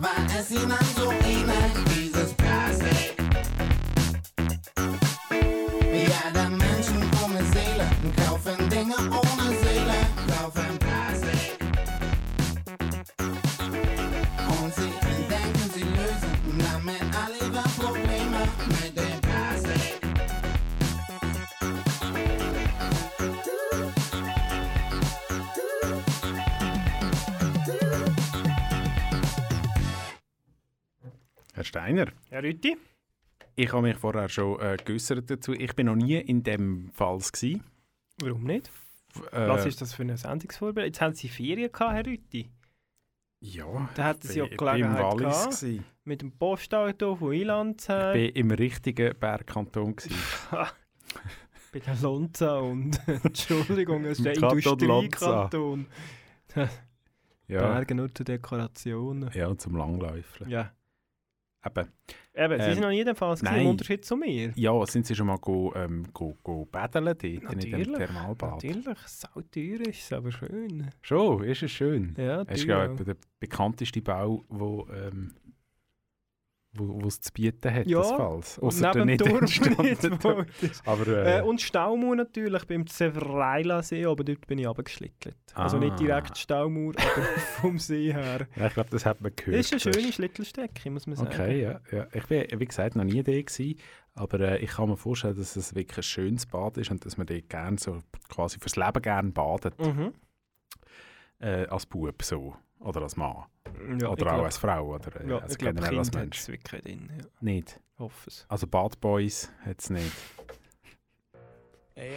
[0.00, 1.25] weil es ihnen so
[32.46, 32.76] Rütti?
[33.58, 35.52] ich habe mich vorher schon äh, geäußert dazu.
[35.52, 37.64] Ich bin noch nie in dem Fall gewesen.
[38.20, 38.70] Warum nicht?
[39.32, 40.86] Äh, Was ist das für eine Sendungsvorbereitung?
[40.88, 42.50] Jetzt haben Sie Ferien gehabt, Herr Rütti.
[43.40, 45.60] Ja, Da hätten Sie ja Gelegenheit Wallis.
[45.60, 45.84] gehabt.
[46.04, 49.96] Mit dem Postauto von Iland Ich bin im richtigen Bergkanton.
[51.72, 55.86] bei der Lonza und Entschuldigung, es ist der Industriekanton.
[57.48, 59.30] Ja, Berge nur zur Dekoration.
[59.32, 60.50] ja, zum Langläufeln.
[60.50, 60.72] Ja.
[61.64, 61.92] Eben.
[62.36, 63.66] Eben, Sie Ähm, sind noch nie in dem Fall im.
[63.66, 64.52] Unterschied zu mir.
[64.56, 68.62] Ja, sind Sie schon mal go, ähm, go, go baden dort in dem Thermalbad?
[68.62, 70.90] Natürlich, sauteuer ist es, aber schön.
[71.00, 72.14] Schon, ist es schön.
[72.18, 74.44] Ja, Es ist ja der bekannteste Bau,
[74.92, 75.32] ähm,
[76.78, 78.58] wo, es zu bieten hat, Ja, das Falls.
[78.58, 80.46] Und Ausser der nicht entstandene
[80.84, 85.36] Aber äh, Äh, und Staumauer natürlich beim Zevreila See, aber dort bin ich runtergeschlittert.
[85.54, 85.96] Also nicht Ah.
[85.96, 87.22] direkt Staumauer, aber
[87.60, 88.46] vom See her.
[88.56, 89.58] ja, ich glaube, das hat man gehört.
[89.58, 91.28] Das ist eine schöne Schlittelstrecke, muss man sagen.
[91.32, 92.06] Okay, ja, ja.
[92.12, 93.78] Ich bin, wie gesagt, noch nie da gewesen,
[94.14, 97.16] aber äh, ich kann mir vorstellen, dass es wirklich ein schönes Bad ist und dass
[97.16, 99.78] man dort gerne so quasi fürs Leben gerne badet.
[99.78, 100.12] Mhm.
[101.38, 102.56] Äh, als Bub so.
[102.80, 103.44] Oder als Mann.
[103.98, 104.94] Ja, oder auch glaub- als Frau.
[104.94, 106.38] Oder Ja, als ich glaube, generell als Mensch.
[106.38, 107.10] es wirklich drin.
[107.18, 107.24] Ja.
[107.40, 107.80] Nicht.
[107.94, 108.44] Ich hoffe es.
[108.48, 110.12] Also Bad Boys hat es nicht.
[111.94, 112.12] Hey,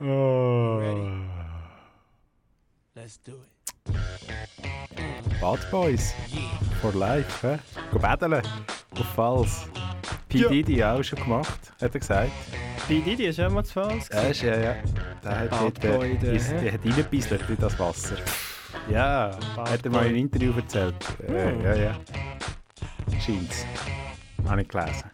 [0.00, 0.80] yo, Oh.
[2.94, 3.92] let's do it.
[5.40, 6.12] Bad Boys.
[6.80, 7.58] For life, hä?
[7.92, 8.34] Go baden.
[8.34, 9.66] Auf Falls.
[10.28, 10.38] P.
[10.38, 10.48] Ja.
[10.48, 12.32] Diddy auch schon gemacht, hat er gesagt.
[12.88, 14.08] Bei Didi ist schon mal zu falsch.
[14.10, 14.74] Ja, ist, ja, ja.
[15.22, 16.60] Der hat, Bad dort, äh, Boy, der, is- hä?
[16.62, 18.16] der hat reingebisselt in das Wasser.
[18.90, 20.94] Ja, hat er mal in einem Interview erzählt.
[21.28, 21.62] Äh.
[21.62, 21.94] Ja, ja.
[23.20, 23.64] Scheint's.
[24.46, 25.10] Habe ich gelesen.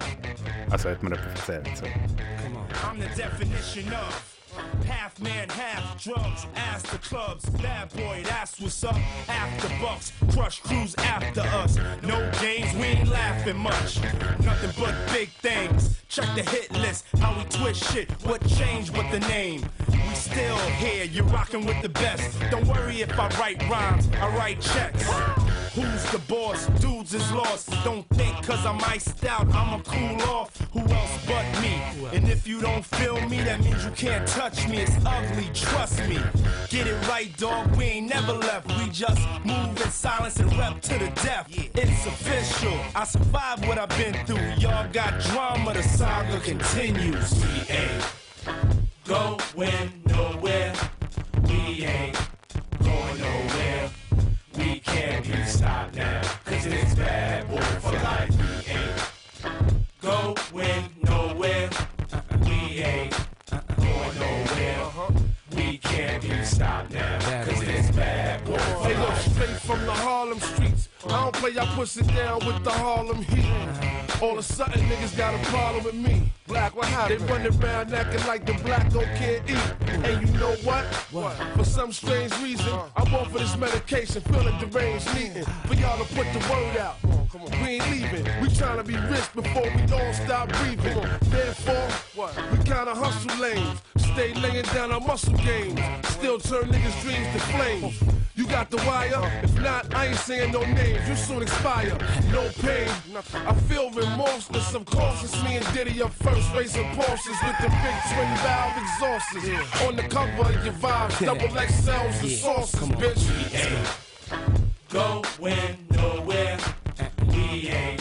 [0.70, 1.68] Also hat mir jemand erzählt.
[1.76, 1.85] So.
[1.85, 4.38] I'm the definition of
[4.86, 6.46] half man, half drugs.
[6.54, 8.96] Ask the clubs, bad boy, that's what's up.
[9.28, 11.78] After bucks, crush crews after us.
[12.02, 14.00] No games, we ain't laughing much.
[14.40, 16.00] Nothing but big things.
[16.08, 18.10] Check the hit list, how we twist shit.
[18.24, 19.62] What changed with the name?
[19.90, 22.38] We still here, you're rocking with the best.
[22.50, 25.08] Don't worry if I write rhymes, I write checks.
[25.78, 26.66] Who's the boss?
[26.80, 27.70] Dudes is lost.
[27.84, 30.60] Don't think cause I'm iced out, I'ma cool off.
[30.72, 31.80] Who else but me?
[32.12, 34.78] And if you don't feel me, that means you can't touch me.
[34.78, 36.18] It's ugly, trust me.
[36.68, 37.76] Get it right, dog.
[37.76, 38.66] We ain't never left.
[38.76, 41.46] We just move in silence and rep to the death.
[41.48, 42.76] It's official.
[42.96, 44.48] I survived what I've been through.
[44.58, 47.32] Y'all got drama, the saga continues.
[47.34, 48.04] We ain't
[49.04, 50.74] going nowhere.
[51.44, 52.18] We ain't
[52.82, 53.90] going nowhere.
[54.58, 58.34] We can't be stopped now, cause it's bad boy for life.
[58.36, 58.98] We ain't
[60.00, 61.70] going nowhere.
[62.44, 63.16] We ain't
[63.50, 64.90] going nowhere.
[65.54, 69.32] We can't be stopped now, cause it's bad boy for life.
[69.32, 70.88] straight from the Harlem streets.
[71.06, 74.07] I don't play, I push it down with the Harlem heat.
[74.20, 76.33] All of a sudden, niggas got a problem with me.
[76.48, 77.20] Black, what happened?
[77.20, 79.72] They run around acting like the black don't can't eat.
[80.04, 80.85] And you know what?
[81.12, 81.37] What?
[81.57, 86.14] For some strange reason, I'm on for this medication, feeling deranged, needing for y'all to
[86.14, 86.96] put the word out.
[87.62, 88.24] We ain't leaving.
[88.40, 90.98] We trying to be rich before we all stop breathing.
[91.31, 92.35] Therefore, what?
[92.50, 93.81] We kinda hustle lanes.
[93.98, 95.78] Stay laying down our muscle games.
[96.09, 98.02] Still turn niggas' dreams to flames.
[98.38, 99.42] You got the wire?
[99.42, 101.09] If not, I ain't saying no names.
[101.09, 101.98] You soon expire.
[102.31, 102.88] No pain.
[103.35, 104.74] I feel remorseless.
[104.74, 108.77] Of course, it's me and Diddy up first, racing Porsches with the big twin valve
[108.79, 109.35] exhausts.
[109.83, 113.27] On the cover of your vibes, double XLs and sauces, bitch.
[114.88, 116.59] Going nowhere.
[117.27, 118.01] We ain't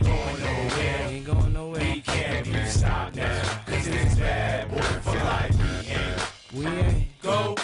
[0.00, 1.08] going nowhere.
[1.08, 1.80] Ain't going nowhere.
[1.80, 3.42] We can't be stopped now.
[3.66, 6.52] Cause it's bad boy for life.
[6.52, 6.72] We ain't.
[6.72, 7.63] We ain't going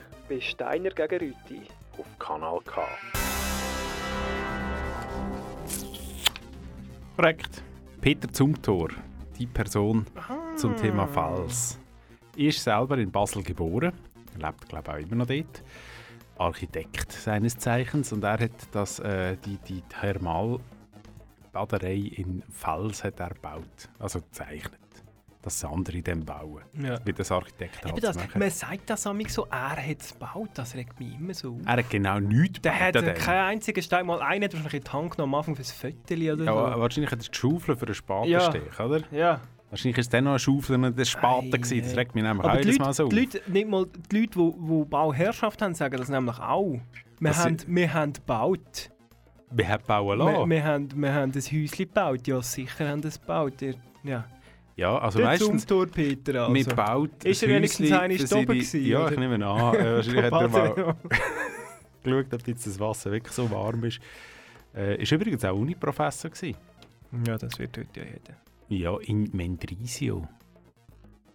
[0.31, 1.61] Bei Steiner gegen Rüti.
[1.97, 2.87] Auf Kanal K.
[7.17, 7.61] Korrekt.
[7.99, 8.91] Peter Zumthor,
[9.37, 10.05] die Person
[10.55, 11.77] zum Thema Fals.
[12.37, 13.91] Ist selber in Basel geboren,
[14.37, 15.63] lebt glaube ich auch immer noch dort.
[16.37, 23.31] Architekt seines Zeichens und er hat das, äh, die, die Thermalbaderei in Fels hat er
[23.31, 24.80] gebaut, also gezeichnet.
[25.43, 26.99] Dass andere dann bauen, Ja.
[27.03, 28.37] wie das Architekt halt das, machen.
[28.37, 31.61] man sagt das amig so, er hat es gebaut, das regt mich immer so auf.
[31.65, 33.23] Er hat genau nichts Der hat gebaut an dem.
[33.23, 36.31] keinen einzigen Stein, mal einen hat wahrscheinlich in die Hand genommen am Anfang fürs Fötterli
[36.31, 36.57] oder Ja, so.
[36.57, 38.85] wa- wahrscheinlich hat er die Schaufel für einen Spatenstich, Ja.
[38.85, 39.01] oder?
[39.11, 39.41] Ja.
[39.71, 41.49] Wahrscheinlich war es dann noch eine Schaufel und ein Spaten.
[41.49, 41.81] gewesen.
[41.81, 43.33] Das regt mich nämlich auch die jedes Leute, Mal so die auf.
[43.33, 46.73] Leute, nicht mal die Leute, die, die Bauherrschaft haben, sagen das nämlich auch.
[47.19, 48.91] Wir, Das haben, sind- wir haben gebaut.
[49.49, 50.49] Wir haben bauen Wir, lassen.
[50.51, 52.27] wir, haben, wir haben ein Häuschen gebaut.
[52.27, 53.53] Ja, sicher haben wir es gebaut.
[54.03, 54.25] Ja.
[54.75, 55.65] Ja, also Der meistens...
[55.65, 56.51] Zumtor Peter also.
[56.69, 58.85] Man baut Ist er wenigstens Stoppe seine- gewesen?
[58.85, 59.11] Ja, oder?
[59.11, 59.73] ich nehme an.
[59.73, 60.73] Wahrscheinlich hat er mal
[62.03, 63.99] geschaut, ob jetzt das Wasser wirklich so warm ist.
[64.75, 66.57] Äh, ist übrigens auch Uni-Professor gewesen.
[67.27, 68.37] Ja, das wird heute ja jeder.
[68.69, 70.27] Ja, in Mendrisio.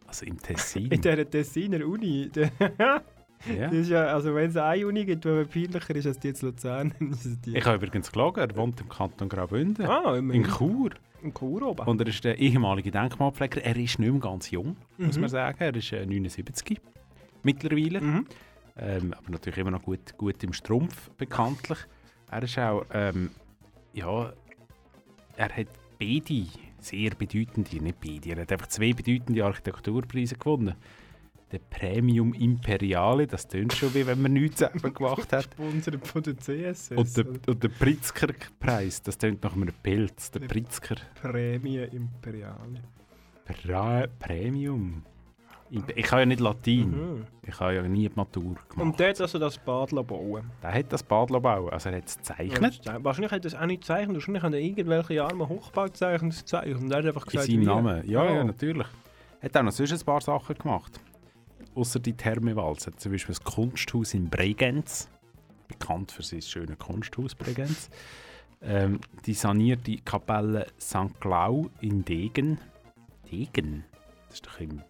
[0.07, 0.87] Also im Tessin.
[0.91, 2.31] In dieser Tessiner Uni.
[2.35, 2.51] der-
[3.47, 3.67] Ja.
[3.69, 6.47] Das ist ja, also wenn es eine Uni gibt, die peinlicher ist als die zu
[6.47, 7.55] Luzern, ist es die.
[7.57, 9.85] Ich habe übrigens gelogen, er wohnt im Kanton Graubünden.
[9.85, 10.43] Ah, immerhin.
[10.43, 10.91] in Chur.
[11.23, 11.87] In Chur oben.
[11.87, 13.63] Und er ist der ehemalige Denkmalpfleger.
[13.65, 15.21] Er ist nicht mehr ganz jung, muss Mhm.
[15.23, 15.57] man sagen.
[15.61, 16.81] Er ist äh, 79
[17.43, 18.01] mittlerweile.
[18.01, 18.27] Mhm.
[18.79, 21.79] Ähm, aber natürlich immer noch gut, gut im Strumpf, bekanntlich.
[22.31, 23.31] Er ist auch, ähm,
[23.95, 24.33] ja,
[25.37, 25.67] er hat
[25.99, 26.47] beide
[26.81, 30.75] sehr bedeutende, nicht beide, er hat einfach zwei bedeutende Architekturpreise gewonnen.
[31.53, 35.45] Der Premium Imperiale, das tönt schon wie wenn man nichts selber gemacht hat.
[35.45, 36.91] Sponsert von der CSS.
[36.91, 40.33] Und der, und der Pritzker-Preis, das tönt nach einem Pilz.
[40.33, 42.83] Der Pritzker Prämie Imperiale.
[43.45, 45.05] Pra Premium.
[45.71, 46.91] Ich kann ja nicht Latein.
[46.91, 47.27] Mhm.
[47.43, 48.77] Ich habe ja nie die Matur gemacht.
[48.77, 50.51] Und dort also das Bad bauen.
[50.63, 52.81] Der hat das Bad bauen, also er hat es gezeichnet.
[52.85, 54.15] Ja, wahrscheinlich hat er es auch nicht gezeichnet.
[54.15, 56.81] Wahrscheinlich haben er irgendwelche armen Hochbauzeichen gezeichnet.
[56.81, 57.67] Und er hat einfach In gesagt, seinem wie.
[57.67, 58.09] Namen.
[58.09, 58.87] Ja, ja, natürlich.
[59.41, 61.01] Er hat auch noch sonst ein paar Sachen gemacht.
[61.77, 62.87] Außer die Thermewalz.
[62.87, 65.09] Er hat zum Beispiel das Kunsthaus in Bregenz.
[65.69, 67.91] Bekannt für sein schönes Kunsthaus Bregenz.
[68.63, 71.21] Ähm, die sanierte Kapelle St.
[71.21, 72.59] Clau in Degen.
[73.31, 73.85] Degen?
[74.27, 74.81] Das ist doch im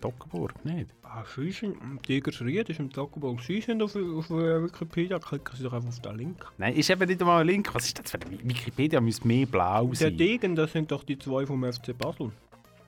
[0.00, 0.88] Toggenburg, nicht?
[1.02, 3.38] Ah, sind, Tigersried ist im Tagebuch.
[3.40, 6.46] Sie sind auf, auf äh, Wikipedia, klicken Sie doch einfach auf den Link.
[6.56, 7.74] Nein, ist eben nicht einmal ein Link.
[7.74, 9.00] Was ist das für Wikipedia?
[9.02, 10.16] Müsste mehr blau Der sein.
[10.16, 12.32] Degen, das sind doch die zwei vom FC Basel.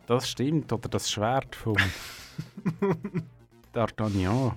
[0.06, 0.72] Das stimmt.
[0.72, 1.76] Oder das Schwert vom
[3.74, 4.52] D'Artagnan.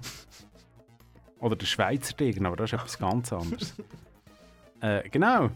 [1.39, 3.75] Oder der Schweizer Degen, aber das ist etwas ganz anderes.
[4.81, 5.49] äh, genau.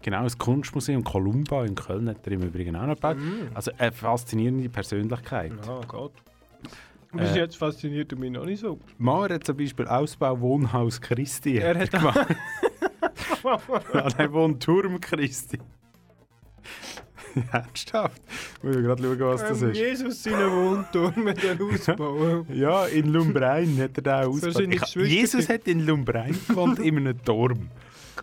[0.00, 3.16] Genau, das Kunstmuseum Columba in Köln hat er im Übrigen auch noch gebaut.
[3.18, 3.54] Mm.
[3.54, 5.52] Also eine faszinierende Persönlichkeit.
[5.64, 6.12] Ja, Gott.
[7.12, 8.78] Bis Äh, jetzt fasziniert er mich noch nicht so.
[8.98, 12.36] Mauer hat zum Beispiel Ausbau Wohnhaus Christi Er hat hat- gemacht.
[13.94, 15.58] ja, nein, Wohnturm Christi.
[17.52, 18.20] Ernsthaft?
[18.62, 19.76] Ich gerade schauen, was das Ähm, ist.
[19.78, 22.44] Jesus seinen Wohnturm mit dem Ausbau.
[22.52, 24.96] Ja, in Lumbrein hat er da So ausgebaut.
[24.96, 27.68] Ich- Jesus hat in Lumbrein gewohnt, in einem Turm.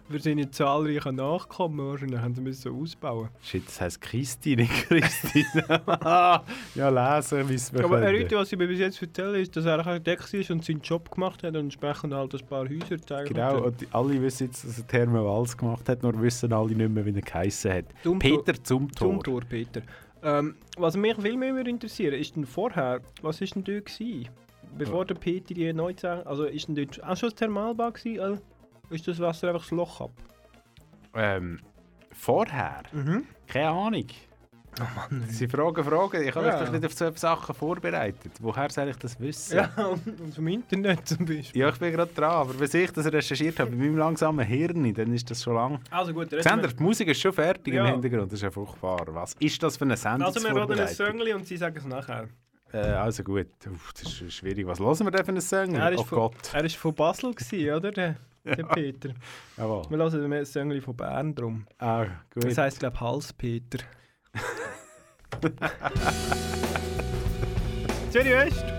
[0.07, 3.29] Wir sind in zahlreichen Nachkommen, wahrscheinlich haben sie müssen ausbauen.
[3.41, 5.63] Shit, das heisst Christi, nicht Christine.
[6.75, 8.01] ja, lesen, wie es wir Aber.
[8.01, 11.11] Rita, was ich mir bis jetzt erzähle, ist, dass er Architekt ist und seinen Job
[11.11, 14.77] gemacht hat und entsprechend halt ein paar Häuser gezeigt Genau, und alle wissen jetzt, dass
[14.79, 17.85] er Thermowals gemacht hat, nur wissen alle nicht mehr, wie er geheissen hat.
[18.03, 19.09] Zumthor- Peter zum Tor.
[19.09, 19.81] Zum Tor, Peter.
[20.21, 24.29] Ähm, was mich viel mehr würde interessieren, ist denn vorher, was ist denn dort gewesen?
[24.77, 25.93] Bevor der Peter die neu
[26.25, 28.39] also ist denn dort auch schon das Thermalbad gewesen?
[28.89, 30.11] Ist das Wasser einfach das Loch ab?
[31.15, 31.59] Ähm,
[32.11, 32.83] vorher?
[32.91, 33.25] Mhm.
[33.47, 34.05] Keine Ahnung.
[34.79, 35.25] Oh Mann.
[35.27, 36.21] Sie fragen Fragen.
[36.27, 36.59] Ich habe Ja.
[36.59, 38.31] mich doch nicht auf so Sachen vorbereitet.
[38.39, 39.57] Woher soll ich das wissen?
[39.57, 41.61] Ja, und vom Internet zum Beispiel.
[41.61, 42.31] Ja, ich bin gerade dran.
[42.31, 45.79] Aber wenn ich das recherchiert habe, bei meinem langsamen Hirn, dann ist das schon lang.
[45.89, 46.41] Also gut, wir-
[46.77, 47.85] die Musik ist schon fertig Ja.
[47.87, 48.31] im Hintergrund.
[48.31, 49.05] Das ist ja furchtbar.
[49.09, 50.87] Was ist das für eine Also wir raten ein?
[50.87, 52.29] Söngli und sie sagen es nachher.
[52.71, 53.47] Äh, also gut.
[53.69, 54.65] Uff, das ist schwierig.
[54.67, 55.75] Was hören wir denn für?
[55.75, 56.53] Er ist, Oh von, Gott.
[56.53, 58.15] er ist von Basel gewesen, oder?
[58.45, 58.63] Der.
[58.63, 59.09] Peter.
[59.57, 59.83] Jawohl.
[59.89, 61.65] Wir hören ein Söngli von Bern drum.
[61.77, 62.45] Ah, gut.
[62.45, 63.79] Das heisst, glaube ich, Hals-Peter.
[68.11, 68.55] Zürich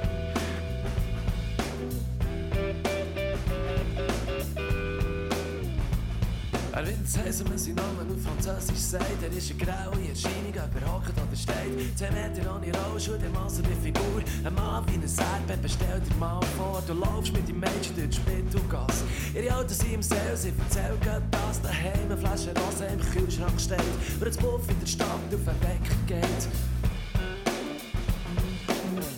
[6.87, 9.22] Heißen, wenn sein Name auf Französisch sagt.
[9.22, 11.99] Er ist eine graue Erscheinung, überhockt oder steht.
[11.99, 14.22] 10 Meter ohne Rollschuhe, der Masse die Figur.
[14.45, 16.83] Ein Mann wie ein Erdbeben, bestell dir mal vor.
[16.87, 19.05] Du laufst mit dem Mädchen durch die Spittelgasse.
[19.35, 21.61] Ihre Autos sind im Sale, sie erzählen gerade das.
[21.61, 23.81] Daheim eine Flasche Rose im Kühlschrank steht.
[24.18, 26.70] Und das Puff in der Stadt auf den Wecker geht.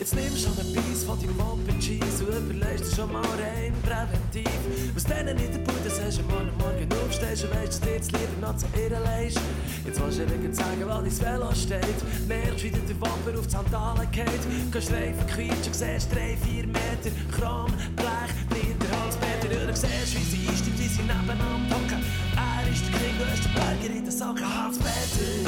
[0.02, 3.72] Jetzt nimmst du einen Piece von deinem Open Cheese und überlegst dir schon mal rein
[3.86, 4.50] präventiv.
[4.94, 8.10] Was denen in der Bude sagst, am morgen, morgen aufstehst und weisst, dass du jetzt
[8.10, 9.38] lieber noch zu irren leist.
[9.86, 12.26] Jetzt willst du dir sagen, weil dein Velo steht.
[12.26, 14.42] Merkst, wie dir der Wapper auf die Sandalen geht.
[14.72, 19.68] Gehst Streifen quietschen, siehst drei, vier Meter Chrom, Blech, Blinder, Halsbänder.
[19.70, 22.02] Und siehst, wie sie einsteigen, wie sie nebeneinander hocken.
[22.34, 25.46] Er ist der King, du hast den Berger in den Sack, Hans Peter.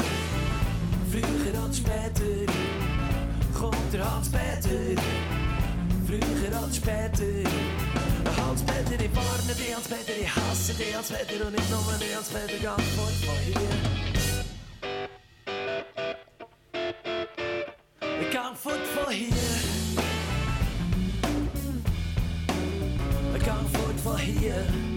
[1.11, 2.54] Früher als später.
[3.95, 5.01] Vroeger Hans Peter.
[6.05, 7.49] Früher als später.
[8.37, 11.79] Hans Peter, die warne die Hans Peter, ich hasse die Hans Peter und nicht nur
[11.99, 13.55] die Hans Peter, ganz fort von hier.
[18.21, 19.33] Ich kan fort van hier.
[23.37, 24.94] Ich kan fort van hier.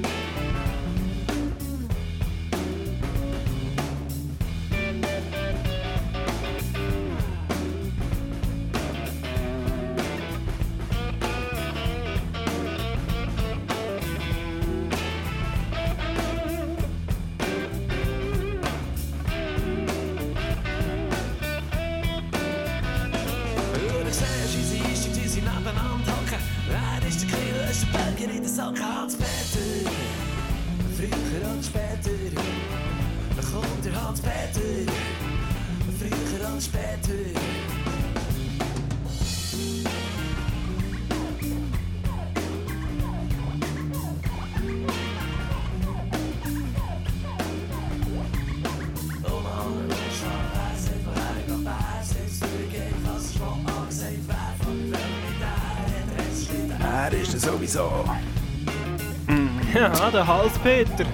[60.08, 61.04] Ja, der Halspeter.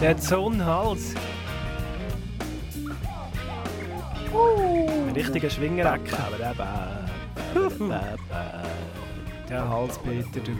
[0.00, 1.16] Der hat so einen Hals.
[5.08, 6.18] Ein richtiger Schwingerecker.
[9.48, 10.40] Der Halspeter.
[10.44, 10.52] du.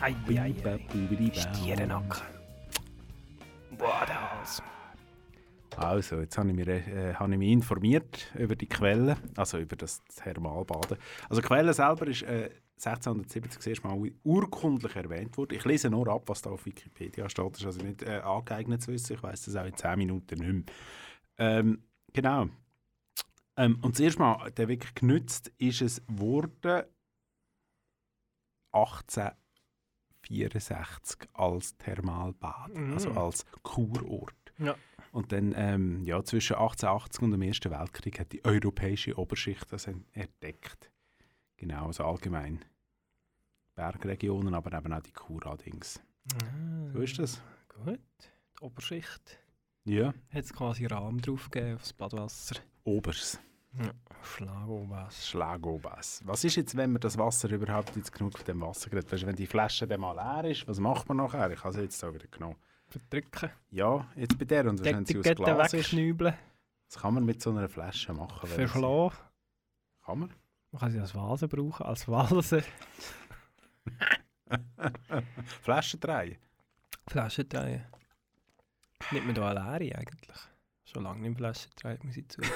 [0.00, 1.32] Ei, ei, ei.
[1.34, 2.22] Stierennacken.
[3.76, 4.62] Boah, der Hals.
[5.76, 9.76] Also, jetzt habe ich, mich, äh, habe ich mich informiert über die Quellen, also über
[9.76, 10.96] das Thermalbaden.
[11.28, 12.48] Also die Quelle selber ist äh,
[12.84, 15.54] 1670 das erste Mal urkundlich erwähnt worden.
[15.54, 17.52] Ich lese nur ab, was da auf Wikipedia steht.
[17.52, 19.14] Das ist also nicht äh, angeeignet zu wissen.
[19.14, 20.74] Ich weiß das auch in 10 Minuten nicht mehr.
[21.38, 22.48] Ähm, genau.
[23.56, 26.82] Ähm, und das erste Mal, der wirklich genützt, ist es worden
[28.72, 32.92] 1864 als Thermalbad, Mhm.
[32.94, 34.34] also als Kurort.
[34.58, 34.74] Ja.
[35.12, 39.88] Und dann ähm, ja, zwischen 1880 und dem Ersten Weltkrieg hat die europäische Oberschicht das
[39.88, 40.89] en- entdeckt.
[41.60, 42.64] Genau, also allgemein.
[43.74, 46.00] Bergregionen, aber eben auch die Kur-Dings.
[46.94, 47.42] So ist das.
[47.68, 48.00] Gut.
[48.58, 49.38] Die Oberschicht.
[49.84, 50.14] Ja.
[50.30, 52.56] Hat es quasi Rahmen drauf gegeben aufs Badwasser.
[52.84, 53.38] Obers.
[53.78, 53.90] Ja.
[54.22, 55.28] Schlagobers.
[55.28, 56.22] Schlagobers.
[56.24, 59.12] Was ist jetzt, wenn man das Wasser überhaupt jetzt genug von dem Wasser kriegt?
[59.12, 61.50] Weißt du, wenn die Flasche dann mal leer ist, was macht man nachher?
[61.50, 62.56] Ich habe sie jetzt so wieder genommen.
[62.86, 63.50] Verdrücken.
[63.70, 65.92] Ja, jetzt bei der und wenn sie aus Glas ist.
[65.92, 68.48] Das kann man mit so einer Flasche machen.
[68.48, 69.16] Verschlagen.
[70.06, 70.34] Kann man?
[70.72, 71.84] Man kann sie als Vase brauchen.
[71.84, 72.62] Als Vase.
[75.62, 76.38] Flaschen drehen.
[77.08, 77.84] Flaschen drehen.
[79.10, 80.38] Nimmt man da eine leere eigentlich?
[80.84, 82.52] Schon lange nicht mehr Flaschen drehen, muss ich zugeben.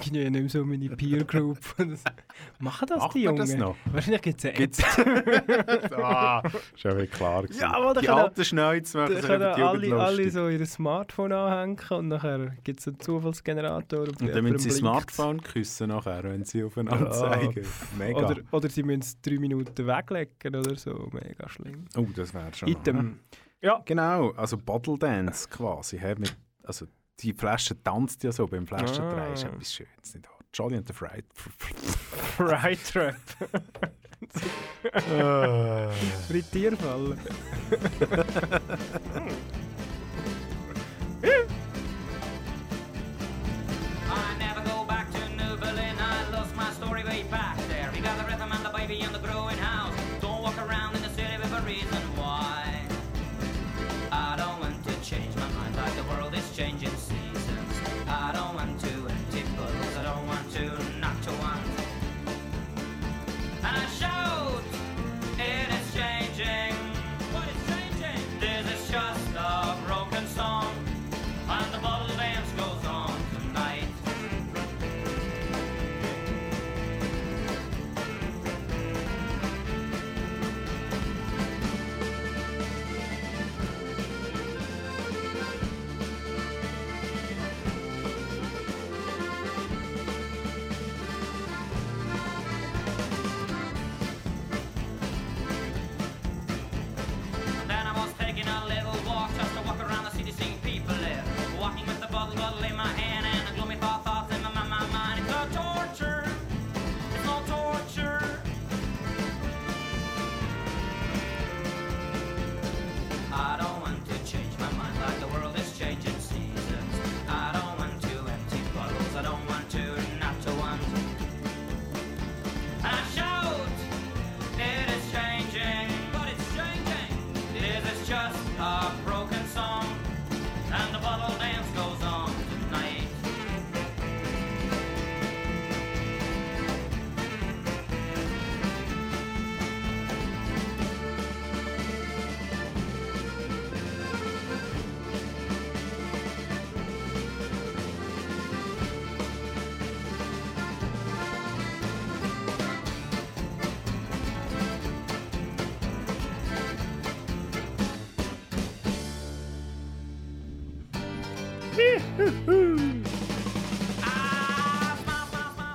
[0.00, 1.58] Ich nicht mehr so meine Peer Group.
[2.58, 3.38] Machen das Macht die Jungen?
[3.38, 3.76] das noch?
[3.92, 6.42] Wahrscheinlich gibt es eine ah,
[6.76, 7.60] schon wieder klar gewesen.
[7.60, 11.32] Ja, aber da die alten Schnäuze machen sich über die alle, alle so ihr Smartphone
[11.32, 14.08] anhängen und nachher gibt es einen Zufallsgenerator.
[14.08, 17.66] Und dann müssen sie das Smartphone küssen nachher, wenn sie aufeinander zeigen.
[17.98, 18.18] Mega.
[18.18, 21.10] Oder, oder sie müssen es drei Minuten weglegen oder so.
[21.12, 21.86] Mega schlimm.
[21.96, 23.20] Oh, das wäre schon Item.
[23.60, 23.80] Ja.
[23.86, 25.98] Genau, also Bottle Dance quasi.
[25.98, 26.86] hä, Mit, also
[27.20, 29.18] die Flasche tanzt ja so beim Flaschendrehen.
[29.18, 29.32] Ah.
[29.32, 30.38] Ist etwas Schönes, nicht wahr?
[30.52, 31.24] Jolly and the Fried.
[32.36, 33.16] Fried Trap.
[35.10, 35.90] Ah.
[36.28, 37.18] Frittierfallen.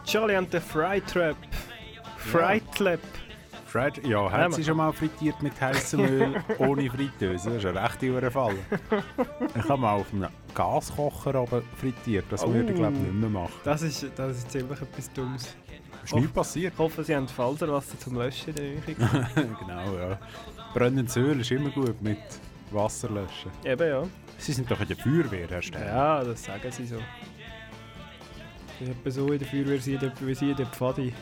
[0.10, 1.36] Charlie and the Fry Trap.
[2.18, 2.99] Fry Trap.
[3.68, 7.51] Fried, ja, hat sie schon mal frittiert mit heißem Öl ohne Fritteuse?
[7.51, 8.55] Das ist ein recht überfall.
[9.55, 12.26] Ich habe mal auf einem Gaskocher aber frittiert.
[12.32, 13.53] Das würde ich glaube ich nicht mehr machen.
[13.64, 15.55] Das ist, das ist ziemlich etwas Dummes.
[16.03, 16.74] Ist nichts passiert.
[16.74, 20.18] Ich hoffe, Sie haben Falterwasser zum Löschen in genau, ja.
[20.74, 22.18] Brennendes Öl ist immer gut mit
[22.72, 23.51] Wasser löschen.
[23.64, 24.03] Eben, ja.
[24.39, 25.86] Sie sind doch in der Feuerwehr, Herr Stern.
[25.86, 26.97] Ja, das sagen Sie so.
[28.80, 31.13] Ist etwa so in der Feuerwehr wie der- wie Sie in der Pfadi.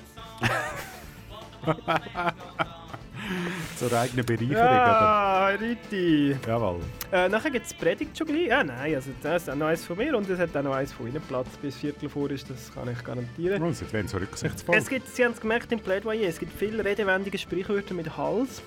[3.77, 6.37] Zur eigenen Bereicherung, Ja, richtig.
[6.43, 6.47] oder?
[6.47, 6.79] Jawohl.
[7.11, 8.47] Äh, nachher gibt es Predigt schon gleich.
[8.47, 10.73] Ja, nein, also das ist auch noch eins von mir und es hat auch noch
[10.73, 11.47] eins von Ihnen Platz.
[11.61, 13.61] Bis Viertel vor ist, das kann ich garantieren.
[13.61, 14.75] Oh, sie werden so rücksichtsvoll.
[14.75, 18.61] Es gibt, Sie haben es gemerkt im Plädoyer, es gibt viele redewendliche Sprichwörter mit Hals.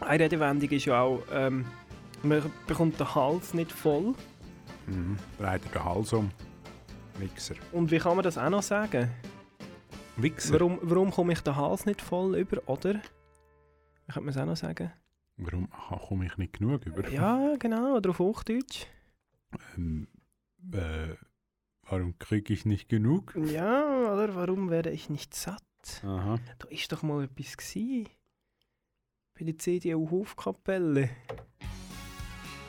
[0.00, 1.66] Eine Redewendung ist ja auch, ähm,
[2.22, 4.14] man bekommt den Hals nicht voll.
[4.86, 5.18] Mhm.
[5.38, 6.30] Dreht den Hals um.
[7.20, 7.54] Wichser.
[7.72, 9.10] Und wie kann man das auch noch sagen?
[10.16, 10.54] Wichser?
[10.54, 12.94] Warum, warum komme ich den Hals nicht voll über, oder?
[12.94, 14.92] Wie könnte man es auch noch sagen?
[15.36, 17.08] Warum komme ich nicht genug über?
[17.08, 18.86] Ja, genau, oder auf Hochdeutsch.
[19.76, 20.08] Ähm,
[20.72, 21.14] äh,
[21.82, 23.34] warum kriege ich nicht genug?
[23.36, 25.62] Ja, oder warum werde ich nicht satt?
[26.02, 26.38] Aha.
[26.58, 28.06] Da ist doch mal etwas gsi.
[29.38, 31.08] Bei der CDU Hofkapelle.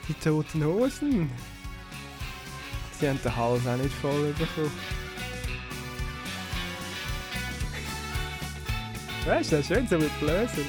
[0.08, 1.30] Die Toten Hosen.
[3.02, 4.72] Sie haben den Hals auch nicht voll bekommen.
[9.26, 10.66] Weißt du, das ist schön so mit Blösen.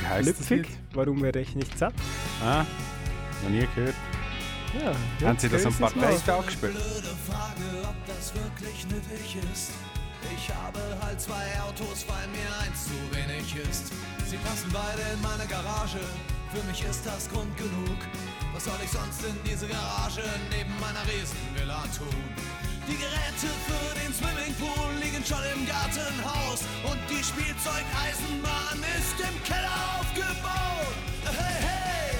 [0.00, 0.68] Wie heisst das Lüpfig.
[0.68, 0.78] Lied?
[0.92, 1.94] Warum werde ich nicht satt?
[2.44, 2.66] Ah,
[3.42, 3.94] noch nie gehört.
[4.78, 5.72] Ja, Haben Sie das am.
[5.74, 6.72] Parteitag gespielt?
[6.74, 9.70] Blöde Frage, ob das wirklich nötig ist.
[10.36, 13.88] Ich habe halt zwei Autos, weil mir eins zu wenig ist.
[14.28, 15.98] Sie passen beide in meine Garage.
[16.54, 17.98] Für mich ist das Grund genug.
[18.60, 22.12] Was soll ich sonst in diese Garage neben meiner Riesenvilla tun?
[22.86, 29.80] Die Geräte für den Swimmingpool liegen schon im Gartenhaus und die Spielzeugeisenbahn ist im Keller
[29.98, 30.92] aufgebaut.
[31.24, 32.18] Hey, hey!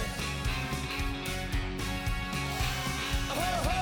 [3.36, 3.80] Ho, ho!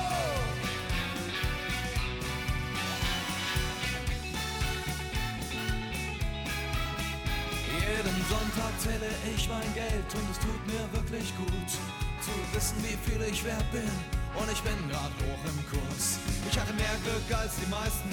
[7.71, 12.97] Jeden Sonntag zähle ich mein Geld und es tut mir wirklich gut zu wissen, wie
[13.09, 13.89] viel ich wert bin.
[14.35, 16.19] Und ich bin grad hoch im Kurs.
[16.49, 18.09] Ich hatte mehr Glück als die meisten,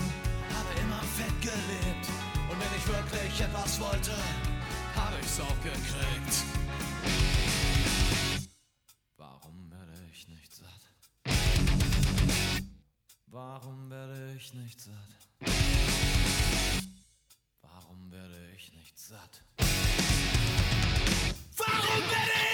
[0.54, 2.06] habe immer fett gelebt.
[2.50, 4.12] Und wenn ich wirklich etwas wollte,
[4.94, 6.34] habe ich's auch gekriegt.
[9.16, 10.82] Warum werde ich nicht satt?
[13.26, 14.94] Warum werde ich nicht satt?
[17.62, 19.42] Warum werde ich nicht satt?
[21.58, 22.45] Warum werde ich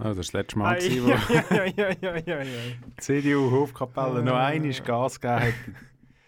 [0.00, 1.08] Oh, das war das letzte Mal, Ei, gewesen, wo
[1.54, 2.44] ja, ja, ja, ja, ja.
[2.44, 5.54] die CDU Hofkapelle noch einmal Gas gegeben hat.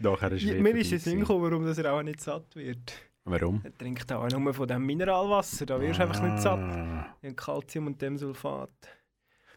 [0.00, 2.92] Nachher ist Mir ist es Sinn gekommen, warum dass er auch nicht satt wird.
[3.24, 3.60] Warum?
[3.62, 6.58] Er trinkt auch nur von dem Mineralwasser, da wirst du einfach nicht satt.
[6.58, 7.14] Ah.
[7.22, 8.70] Dem Calcium und dem Sulfat.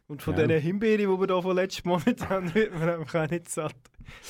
[0.07, 0.45] Und von Ja.
[0.45, 3.75] diesen Himbeeren, die wir hier von letzten Monat haben, wird man einfach auch nicht satt.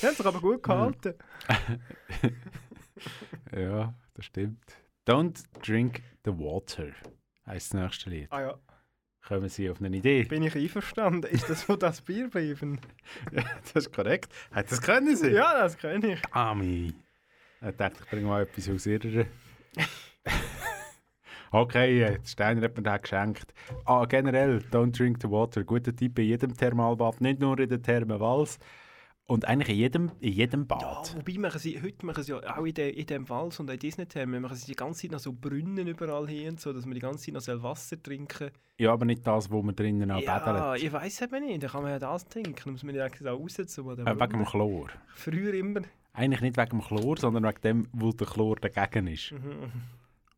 [0.00, 1.14] Die haben sich aber gut gehalten.
[3.56, 4.64] ja, das stimmt.
[5.06, 6.86] Don't drink the water,
[7.44, 8.28] heisst das nächste Lied.
[8.30, 8.54] Ah ja,
[9.26, 10.24] Kommen Sie auf eine Idee?
[10.24, 11.30] bin ich einverstanden.
[11.30, 12.78] Ist das von das Bier bleiben?
[13.32, 14.30] Ja, das ist korrekt.
[14.52, 15.30] Hat das können Sie?
[15.30, 16.20] Ja, das kann ich.
[16.30, 16.92] Ami.
[17.66, 19.24] Ich dachte, ich bringe mal etwas aus Ihrer.
[21.50, 23.54] okay, Steiner hat mir den geschenkt.
[23.86, 25.64] Ah, generell, don't drink the water.
[25.64, 28.58] Guter Tipp in jedem Thermalbad, nicht nur in der Therme Wals.
[29.26, 31.16] Und eigentlich in jedem, in jedem Bad.
[31.16, 33.78] Wobei machen sie, heute machen sie ja auch in, de, in dem Wals und in
[33.78, 36.92] Disney-Thermen, machen sie die ganze Zeit noch so Brunnen überall hin und so, dass man
[36.94, 40.38] die ganze Zeit noch Wasser trinken Ja, aber nicht das, wo man drinnen auch Ja,
[40.40, 40.82] badelt.
[40.84, 43.54] ich weiß eben nicht, da kann man ja das trinken, muss man ja auch raus
[43.54, 44.88] zu Äh, wegen dem Chlor.
[45.14, 45.80] Früher immer.
[46.12, 49.32] Eigentlich nicht wegen dem Chlor, sondern wegen dem, wo der Chlor dagegen ist.
[49.32, 49.72] Mhm.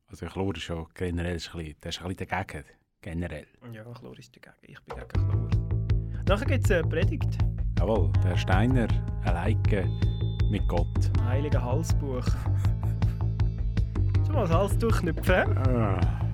[0.07, 2.65] Also Chlor ist ja generell ein bisschen, der ist ein bisschen dagegen.
[3.03, 3.47] Generell.
[3.73, 6.23] Ja, Chlor ist dagegen, ich bin gegen Chlor.
[6.29, 7.37] Nachher gibt es eine Predigt,
[7.79, 8.89] Jawohl, der Steiner
[9.25, 9.89] alleine
[10.51, 10.87] mit Gott.
[11.19, 12.25] ein heiliger Halsbuch.
[14.27, 15.59] Schon mal das Hals durchknüpfen?
[15.59, 16.26] Ah.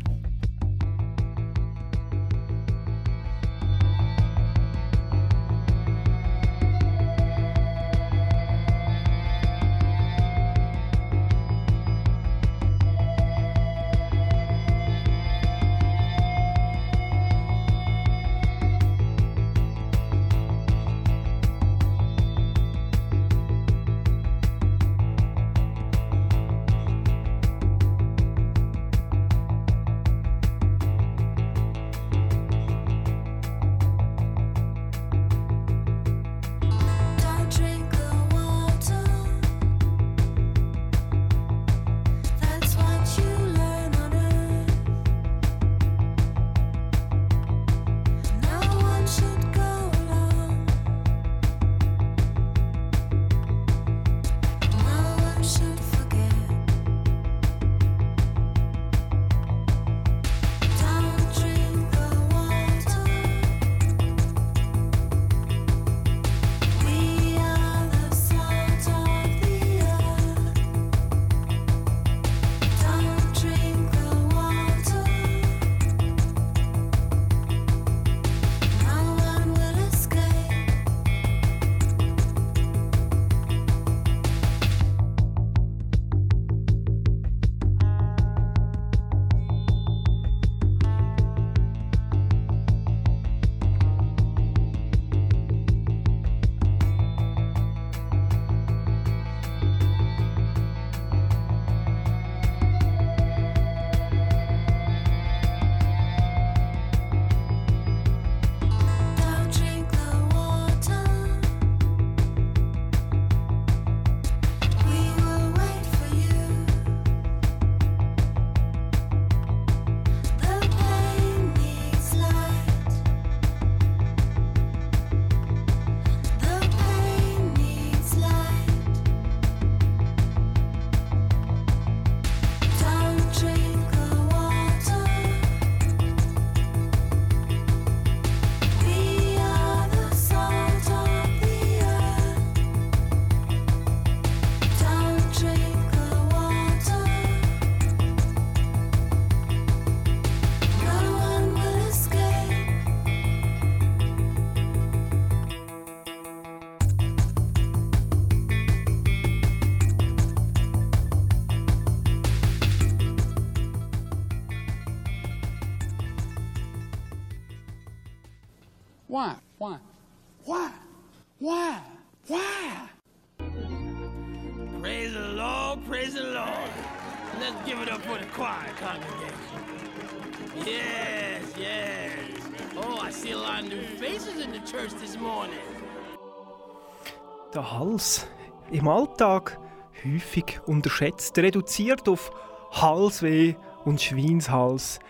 [187.83, 188.28] Hals
[188.70, 189.59] im Alltag
[190.05, 192.30] häufig unterschätzt, reduziert auf
[192.70, 195.01] Halsweh und Schweinshals.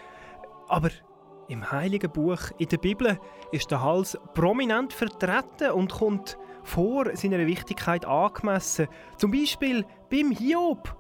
[0.68, 0.88] Aber
[1.48, 3.20] im Heiligen Buch, in der Bibel,
[3.50, 8.88] ist der Hals prominent vertreten und kommt vor seiner Wichtigkeit angemessen.
[9.18, 10.96] Zum Beispiel beim Hiob,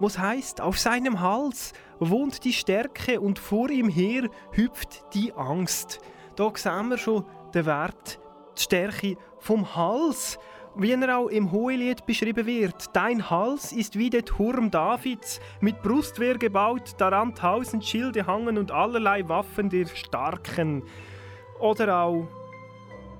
[0.00, 5.34] wo es heißt, auf seinem Hals wohnt die Stärke und vor ihm her hüpft die
[5.34, 5.98] Angst.
[6.36, 8.18] Da sehen wir schon den Wert,
[8.56, 10.38] die Stärke vom Hals.
[10.76, 12.96] Wie er auch im Hohelied beschrieben wird.
[12.96, 18.72] Dein Hals ist wie der Turm Davids, mit Brustwehr gebaut, daran tausend Schilde hangen und
[18.72, 20.82] allerlei Waffen der Starken.
[21.60, 22.26] Oder auch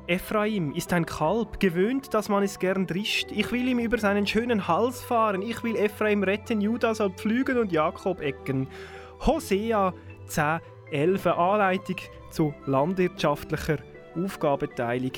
[0.09, 3.31] Ephraim ist ein Kalb, gewöhnt, dass man es gern drischt.
[3.31, 5.41] Ich will ihm über seinen schönen Hals fahren.
[5.41, 8.67] Ich will Ephraim retten, Judah soll pflügen und Jakob ecken.
[9.21, 9.95] Hosea
[10.27, 11.97] 10, 11 Anleitung
[12.31, 13.79] zu landwirtschaftlicher
[14.17, 15.13] Aufgabenteilung.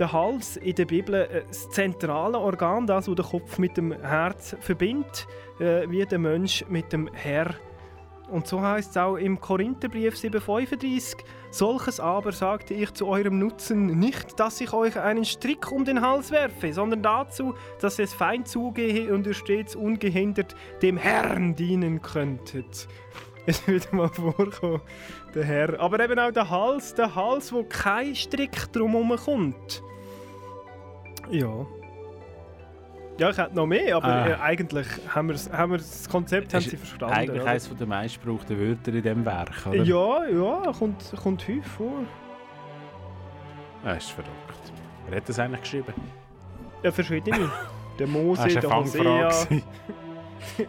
[0.00, 4.56] Der Hals in der Bibel das zentrale Organ, das wo den Kopf mit dem Herz
[4.58, 5.28] verbindet,
[5.58, 7.54] äh, wie der Mensch mit dem Herr.
[8.30, 11.18] Und so heißt es auch im Korintherbrief 7,35:
[11.50, 16.00] Solches aber sagte ich zu eurem Nutzen, nicht, dass ich euch einen Strick um den
[16.00, 22.00] Hals werfe, sondern dazu, dass es fein zugehe und ihr stets ungehindert dem Herrn dienen
[22.00, 22.88] könntet.
[23.44, 24.80] Es wird mal vorkommen,
[25.34, 25.78] der Herr.
[25.78, 29.82] Aber eben auch der Hals, der Hals, wo kein Strick drumherum kommt.
[31.30, 31.66] Ja.
[33.18, 34.28] Ja, ich hätte noch mehr, aber Ah.
[34.28, 37.14] äh, eigentlich haben wir, haben wir das Konzept haben Ist sie verstanden.
[37.14, 39.82] Eigentlich eines der meistgebrauchten Wörter in diesem Werk, oder?
[39.82, 41.92] Ja, ja, kommt, kommt häufig vor.
[43.84, 44.72] Das ist verrückt.
[45.08, 45.94] Wer hat das eigentlich geschrieben?
[46.82, 47.50] Ja, verschiedene.
[47.98, 49.30] Der Mose, Das war der Hosea.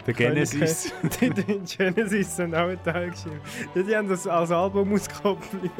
[0.05, 0.93] Der Genesis.
[1.21, 3.39] die, die Genesis sind auch ein Teil geschrieben.
[3.73, 5.71] Ja, die haben das als Album ausgekoppelt.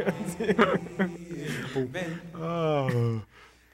[2.42, 2.88] Ah.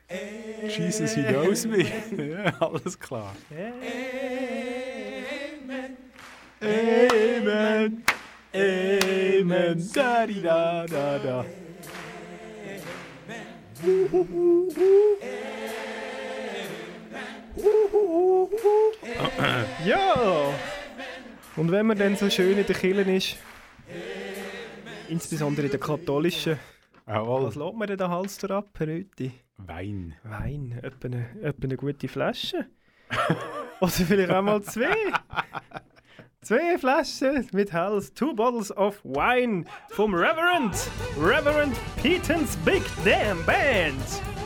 [0.10, 1.84] Jesus, he knows me.
[2.18, 3.36] ja, alles klar.
[6.62, 8.04] Amen.
[8.54, 9.90] Amen.
[9.94, 11.46] Da, di, da, da, da.
[19.86, 20.54] Ja!
[21.56, 23.38] Und wenn man dann so schön in der Kirche ist,
[25.10, 26.58] insbesondere in der katholischen,
[27.08, 29.32] was lässt man denn den Hals da ab, Rüthi?
[29.58, 30.14] Wein.
[30.24, 32.66] Wein, etwa eine, etwa eine gute Flasche.
[33.80, 34.94] Oder vielleicht auch mal zwei.
[36.42, 40.76] Zwei Flaschen mit Hals, two bottles of wine vom Reverend,
[41.18, 44.37] Reverend Petons Big Damn Band.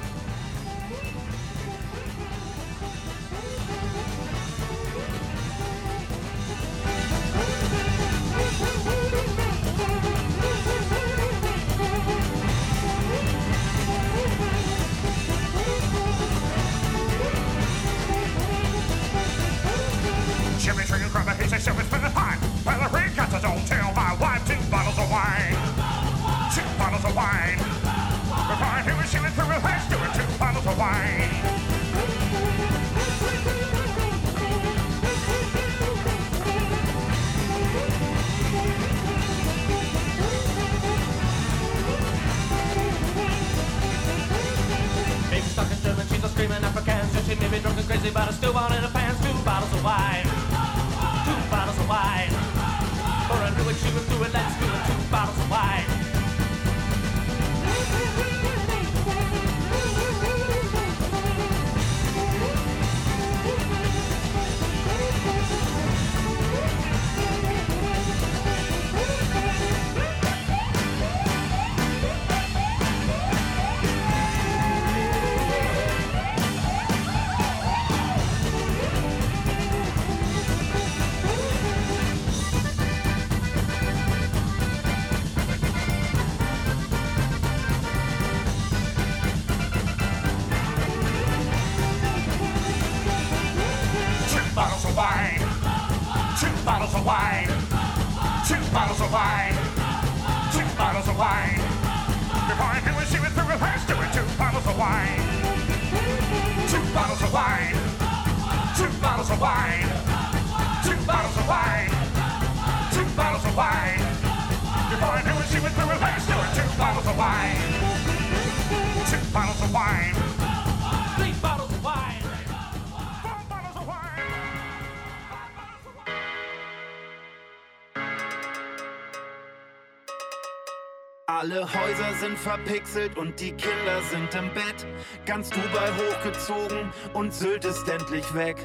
[132.41, 134.85] Verpixelt und die Kinder sind im Bett.
[135.25, 138.57] Ganz Dubai hochgezogen und Sylt ist endlich weg.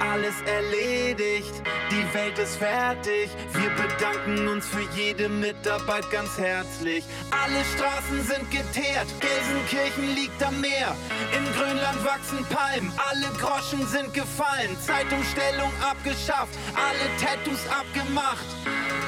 [0.00, 1.52] Alles erledigt,
[1.90, 3.28] die Welt ist fertig.
[3.52, 7.04] Wir bedanken uns für jede Mitarbeit ganz herzlich.
[7.30, 10.96] Alle Straßen sind geteert, Gelsenkirchen liegt am Meer.
[11.36, 14.76] In Grönland wachsen Palmen, alle Groschen sind gefallen.
[14.80, 18.46] Zeitumstellung abgeschafft, alle Tattoos abgemacht.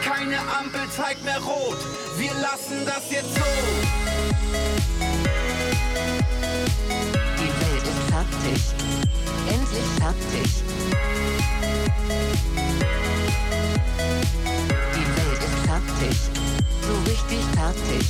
[0.02, 1.78] Keine Ampel zeigt mehr rot,
[2.16, 3.44] wir lassen das jetzt so.
[7.38, 8.60] Die Welt ist fertig.
[9.48, 10.50] Endlich fertig.
[14.94, 16.16] Die Welt ist fertig.
[16.82, 18.06] So richtig fertig.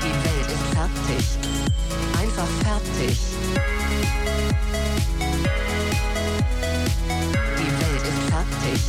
[0.00, 1.24] Die Welt ist fertig.
[2.18, 3.18] Einfach fertig.
[8.44, 8.80] Fertig.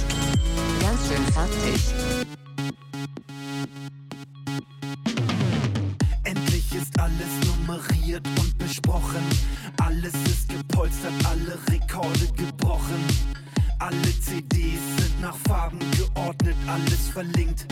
[0.82, 1.82] Ganz schön fertig.
[6.24, 9.24] Endlich ist alles nummeriert und besprochen.
[9.82, 13.04] Alles ist gepolstert, alle Rekorde gebrochen.
[13.80, 17.66] Alle CDs sind nach Farben geordnet, alles verlinkt,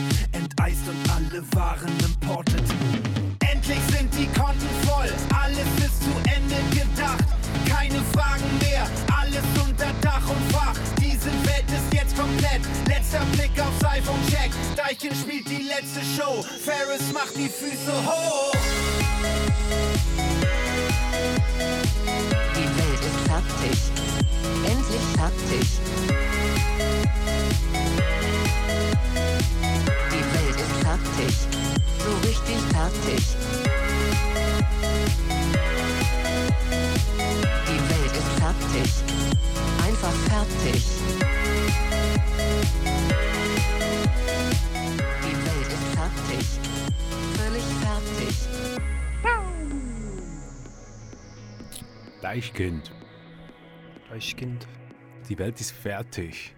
[16.16, 16.42] Show.
[16.42, 18.52] Ferris macht die Füße hoch.
[22.54, 23.78] Die Welt ist fertig.
[24.62, 25.66] Endlich fertig.
[30.10, 31.34] Die Welt ist fertig.
[31.98, 33.22] So richtig fertig.
[52.22, 52.92] Deichkind.
[54.08, 54.66] Deichkind.
[55.28, 56.54] Die Welt ist fertig.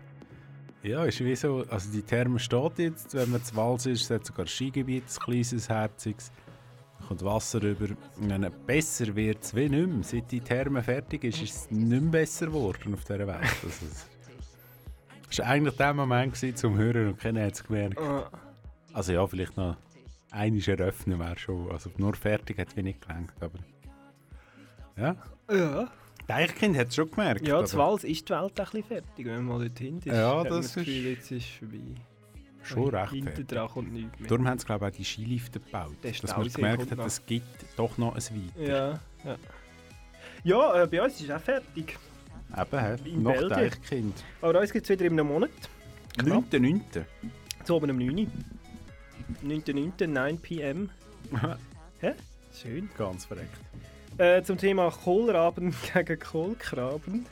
[0.83, 4.11] Ja, ist wie so, also die Therme steht jetzt, wenn man zu Wals ist, es
[4.11, 6.31] hat sogar ein Skigebiet, ein kleines, herziges.
[7.01, 7.89] Da kommt Wasser rüber.
[8.21, 10.03] Dann besser wird es wie nicht mehr.
[10.03, 13.41] Seit die Therme fertig ist, ist es nicht mehr besser geworden auf dieser Welt.
[13.41, 13.87] Also,
[15.31, 17.99] es war eigentlich der Moment gewesen, zum Hören und keiner hat es gemerkt.
[18.93, 19.77] Also ja, vielleicht noch
[20.31, 21.71] einiges eröffnen wäre schon.
[21.71, 23.59] Also nur fertig hat es nicht gelangt, aber...
[24.97, 25.17] Ja.
[25.51, 25.89] Ja.
[26.27, 27.47] Deichkind hat es schon gemerkt.
[27.47, 30.07] Ja, zu Wals ist die Welt ein bisschen fertig, wenn man mal dorthin ist.
[30.07, 31.79] Ja, man das Gefühl, ist- jetzt ist vorbei.
[32.63, 34.29] Schon recht Hinten dran kommt nichts mehr.
[34.31, 35.93] Darum haben sie, glaube ich, auch die Skilifte gebaut.
[36.03, 38.63] Der Dass man gemerkt hat, es gibt doch noch ein Weiter.
[38.67, 39.37] Ja, ja.
[40.45, 41.99] Ja, äh, bei uns ist es auch fertig.
[42.57, 42.97] Eben, hä?
[43.05, 43.51] In noch Belgien.
[43.51, 44.25] Deichkind.
[44.41, 45.51] Aber uns gibt es wieder in einem Monat.
[46.17, 46.81] 9.9.
[47.65, 48.31] Zu oben um 9
[49.43, 50.07] 9.9.
[50.07, 50.89] 9 pm.
[52.01, 52.13] Hä?
[52.55, 52.89] Schön.
[52.97, 53.59] Ganz verreckt.
[54.19, 57.27] Äh, zum Thema Kohlraben gegen Kohlkraben.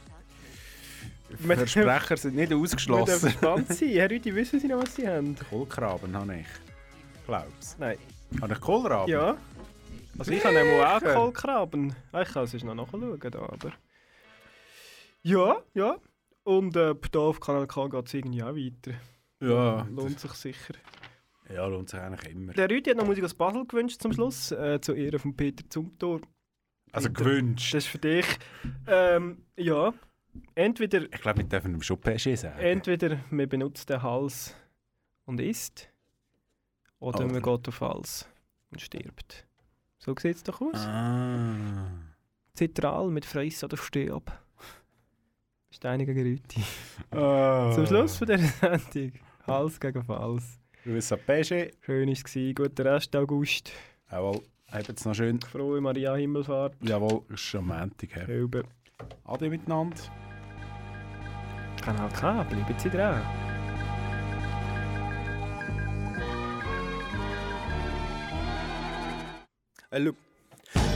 [1.38, 3.22] Wir- Versprecher sind nicht Wir ausgeschlossen.
[3.30, 3.88] gespannt sein.
[3.90, 5.36] Herr Rüdi, wissen Sie noch, was Sie haben?
[5.48, 6.46] Kohlkraben habe ich.
[7.26, 7.76] Glaub's.
[7.78, 7.98] Nein.
[8.40, 9.10] Habe ich Kohlraben?
[9.12, 9.36] Ja.
[10.18, 11.00] Also ich habe auch?
[11.14, 11.94] Kohlkraben.
[12.12, 13.72] Ah, Ich kann es noch nachschauen, da, aber...
[15.22, 15.96] Ja, ja.
[16.42, 18.96] Und äh, hier auf Kanal K geht es irgendwie auch weiter.
[19.40, 19.86] Ja.
[19.90, 20.74] Lohnt sich sicher.
[21.54, 22.52] Ja, lohnt sich eigentlich immer.
[22.54, 25.64] Der Rüdi hat noch Musik aus Basel gewünscht zum Schluss, äh, zu Ehren von Peter
[25.70, 26.20] Zumthor.
[26.92, 27.74] Also äh, gewünscht.
[27.74, 28.26] Das ist für dich.
[28.86, 29.92] Ähm, ja,
[30.54, 32.58] entweder, Ich glaube, wir dürfen ihm schon Pesche sagen.
[32.60, 34.54] entweder man benutzt den Hals
[35.24, 35.88] und isst,
[36.98, 38.28] oder Oder- man geht auf Hals
[38.70, 39.46] und stirbt.
[39.98, 40.76] So sieht es doch aus.
[40.76, 41.88] Ah.
[42.54, 44.30] Zitral mit Friss oder Stirb.
[45.70, 46.62] Steine gegen Rüti.
[47.10, 47.70] Ah.
[47.74, 49.12] Zum Schluss von dieser Sendung.
[49.46, 50.58] Hals gegen Hals.
[50.84, 51.70] Grüße an Pesche.
[51.80, 52.24] Schön war es.
[52.54, 53.72] Guten Rest August.
[54.10, 54.42] Jawohl.
[54.72, 55.38] Habt's noch schön.
[55.40, 56.74] Frohe Maria Himmelfahrt.
[56.80, 58.14] Jawohl, ist schon Montag.
[58.14, 58.24] hä?
[58.26, 58.62] Selber.
[59.24, 59.96] Ade miteinander.
[61.82, 63.20] Kanal K, bleiben Sie dran.
[69.90, 70.12] Äh,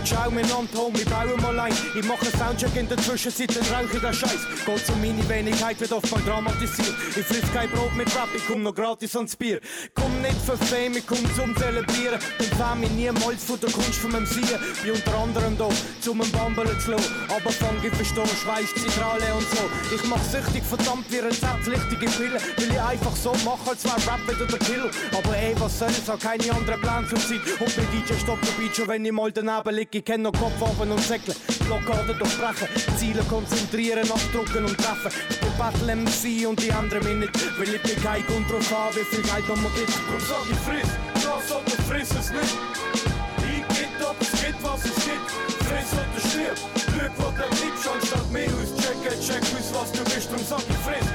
[0.07, 1.75] Ciao miteinander, Homie, bauen mal ein.
[1.99, 4.47] Ich mache Soundcheck in der Zwischenzeit, dann rauche ich den Scheiß.
[4.65, 6.95] Geht um meine Wenigkeit, wird oft mal dramatisiert.
[7.17, 9.61] Ich friss kein Brot mit Rap, ich komm noch gratis ans Bier.
[9.97, 12.21] Komm nicht für Fame, ich komm zum Zelebrieren.
[12.39, 14.47] Dann fähm ich niemals von der Kunst von meinem Sehen.
[14.81, 15.69] Bin unter anderem da,
[16.01, 17.13] zum Bambeln zu lassen.
[17.29, 19.93] Aber fang ich verstehen, Schweiß, Zitrale und so.
[19.93, 22.41] Ich mach süchtig, verdammt wie rezeptpflichtige Pillen.
[22.59, 24.91] Will ich einfach so machen, als wär Rap wieder der Killer.
[25.19, 27.41] Aber ey, was soll's, hab keine anderen Pläne zur Zeit.
[27.59, 30.33] Und bei DJ stoppt der Beat schon, wenn ich mal daneben lieg ich kenn noch
[30.33, 31.35] Kopf oben und Säckle.
[31.65, 32.69] Blockade durchbrechen,
[32.99, 35.11] Ziele konzentrieren, abdrucken und treffen.
[35.31, 38.73] Ich bin Battle MC und die anderen mich nicht, weil ich bin kein Grund drauf
[38.77, 39.97] an, wie viel Geld man mir gibt.
[39.97, 42.57] Drum sag ich friss, das oder friss es nicht.
[43.41, 45.31] Ich geht ob es geht, was es gibt.
[45.65, 46.59] Friss oder stirb,
[46.93, 50.31] Glück, was du liebst, anstatt mehr aus checken, check aus, was du bist.
[50.31, 51.06] Drum sag ich friss,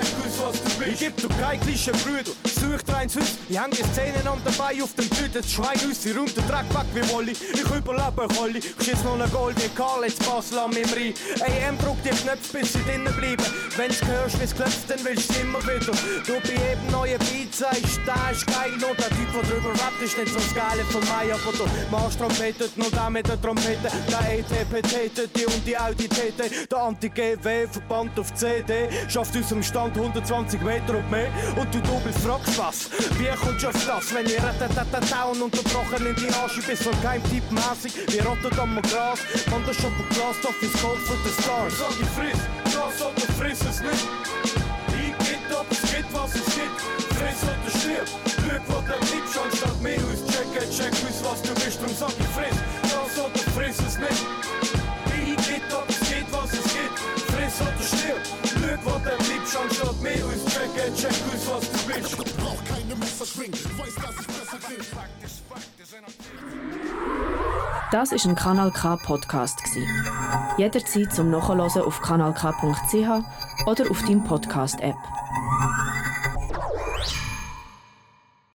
[0.00, 3.38] checken, check Ich geb dir kein Klischee, Brüder, such dir eins aus.
[3.48, 6.68] Ich hang die Szenen an dabei auf dem Tüten, Schwein aus, sie räumt den Dreck
[6.70, 7.32] weg wie Wolli.
[7.32, 11.14] Ich überlebe Kolli, schiss noch ne wie Karl, jetzt pass lass mich rein.
[11.40, 13.44] AM druckt die Knöpfe, bis sie drinnen bleiben.
[13.76, 15.92] Wenn's hörst, wie's klopft, dann willst du immer wieder.
[16.26, 20.02] Du bei jedem neuen Beat sagst, da ist geil, und der Typ, der drüber rappt,
[20.02, 23.40] ist nicht so das Geile von mir, aber du machst trompetet, nur der mit der
[23.40, 29.62] Trompete, der ETPT, die und die Audi TT, der Anti-GW, verbannt auf CD, schafft dem
[29.62, 34.14] Stand 120 Meter und mehr, und du doppelt fragst was, wie kommst du auf das,
[34.14, 34.36] wenn ihr
[35.08, 39.76] down unterbrochen in die Asche bist, so Geheimtipp mäßig, wie Rotterdam und Gras, man das
[39.76, 41.72] schon Glas auf ins Gold für the Stars.
[41.78, 44.08] Sag ich friss, das oder friss es nicht,
[44.92, 46.80] ich geht ob es geht, was es gibt,
[47.16, 48.08] friss oder stirb,
[48.44, 52.12] Glück, was du liebst, anstatt mehr aus checken, check aus, was du bist, drum sag
[52.12, 54.47] ich friss, das oder friss es nicht,
[59.80, 62.36] anstatt mehr aus checken, check aus, was du bist.
[62.36, 64.78] Brauch keine Messer schwingen, weiß, dass ich besser bin.
[67.90, 69.86] Das ist ein Kanal K Podcast gsi.
[70.58, 74.96] Jederzeit zum Nachhören auf kanalk.ch oder auf deinem Podcast App.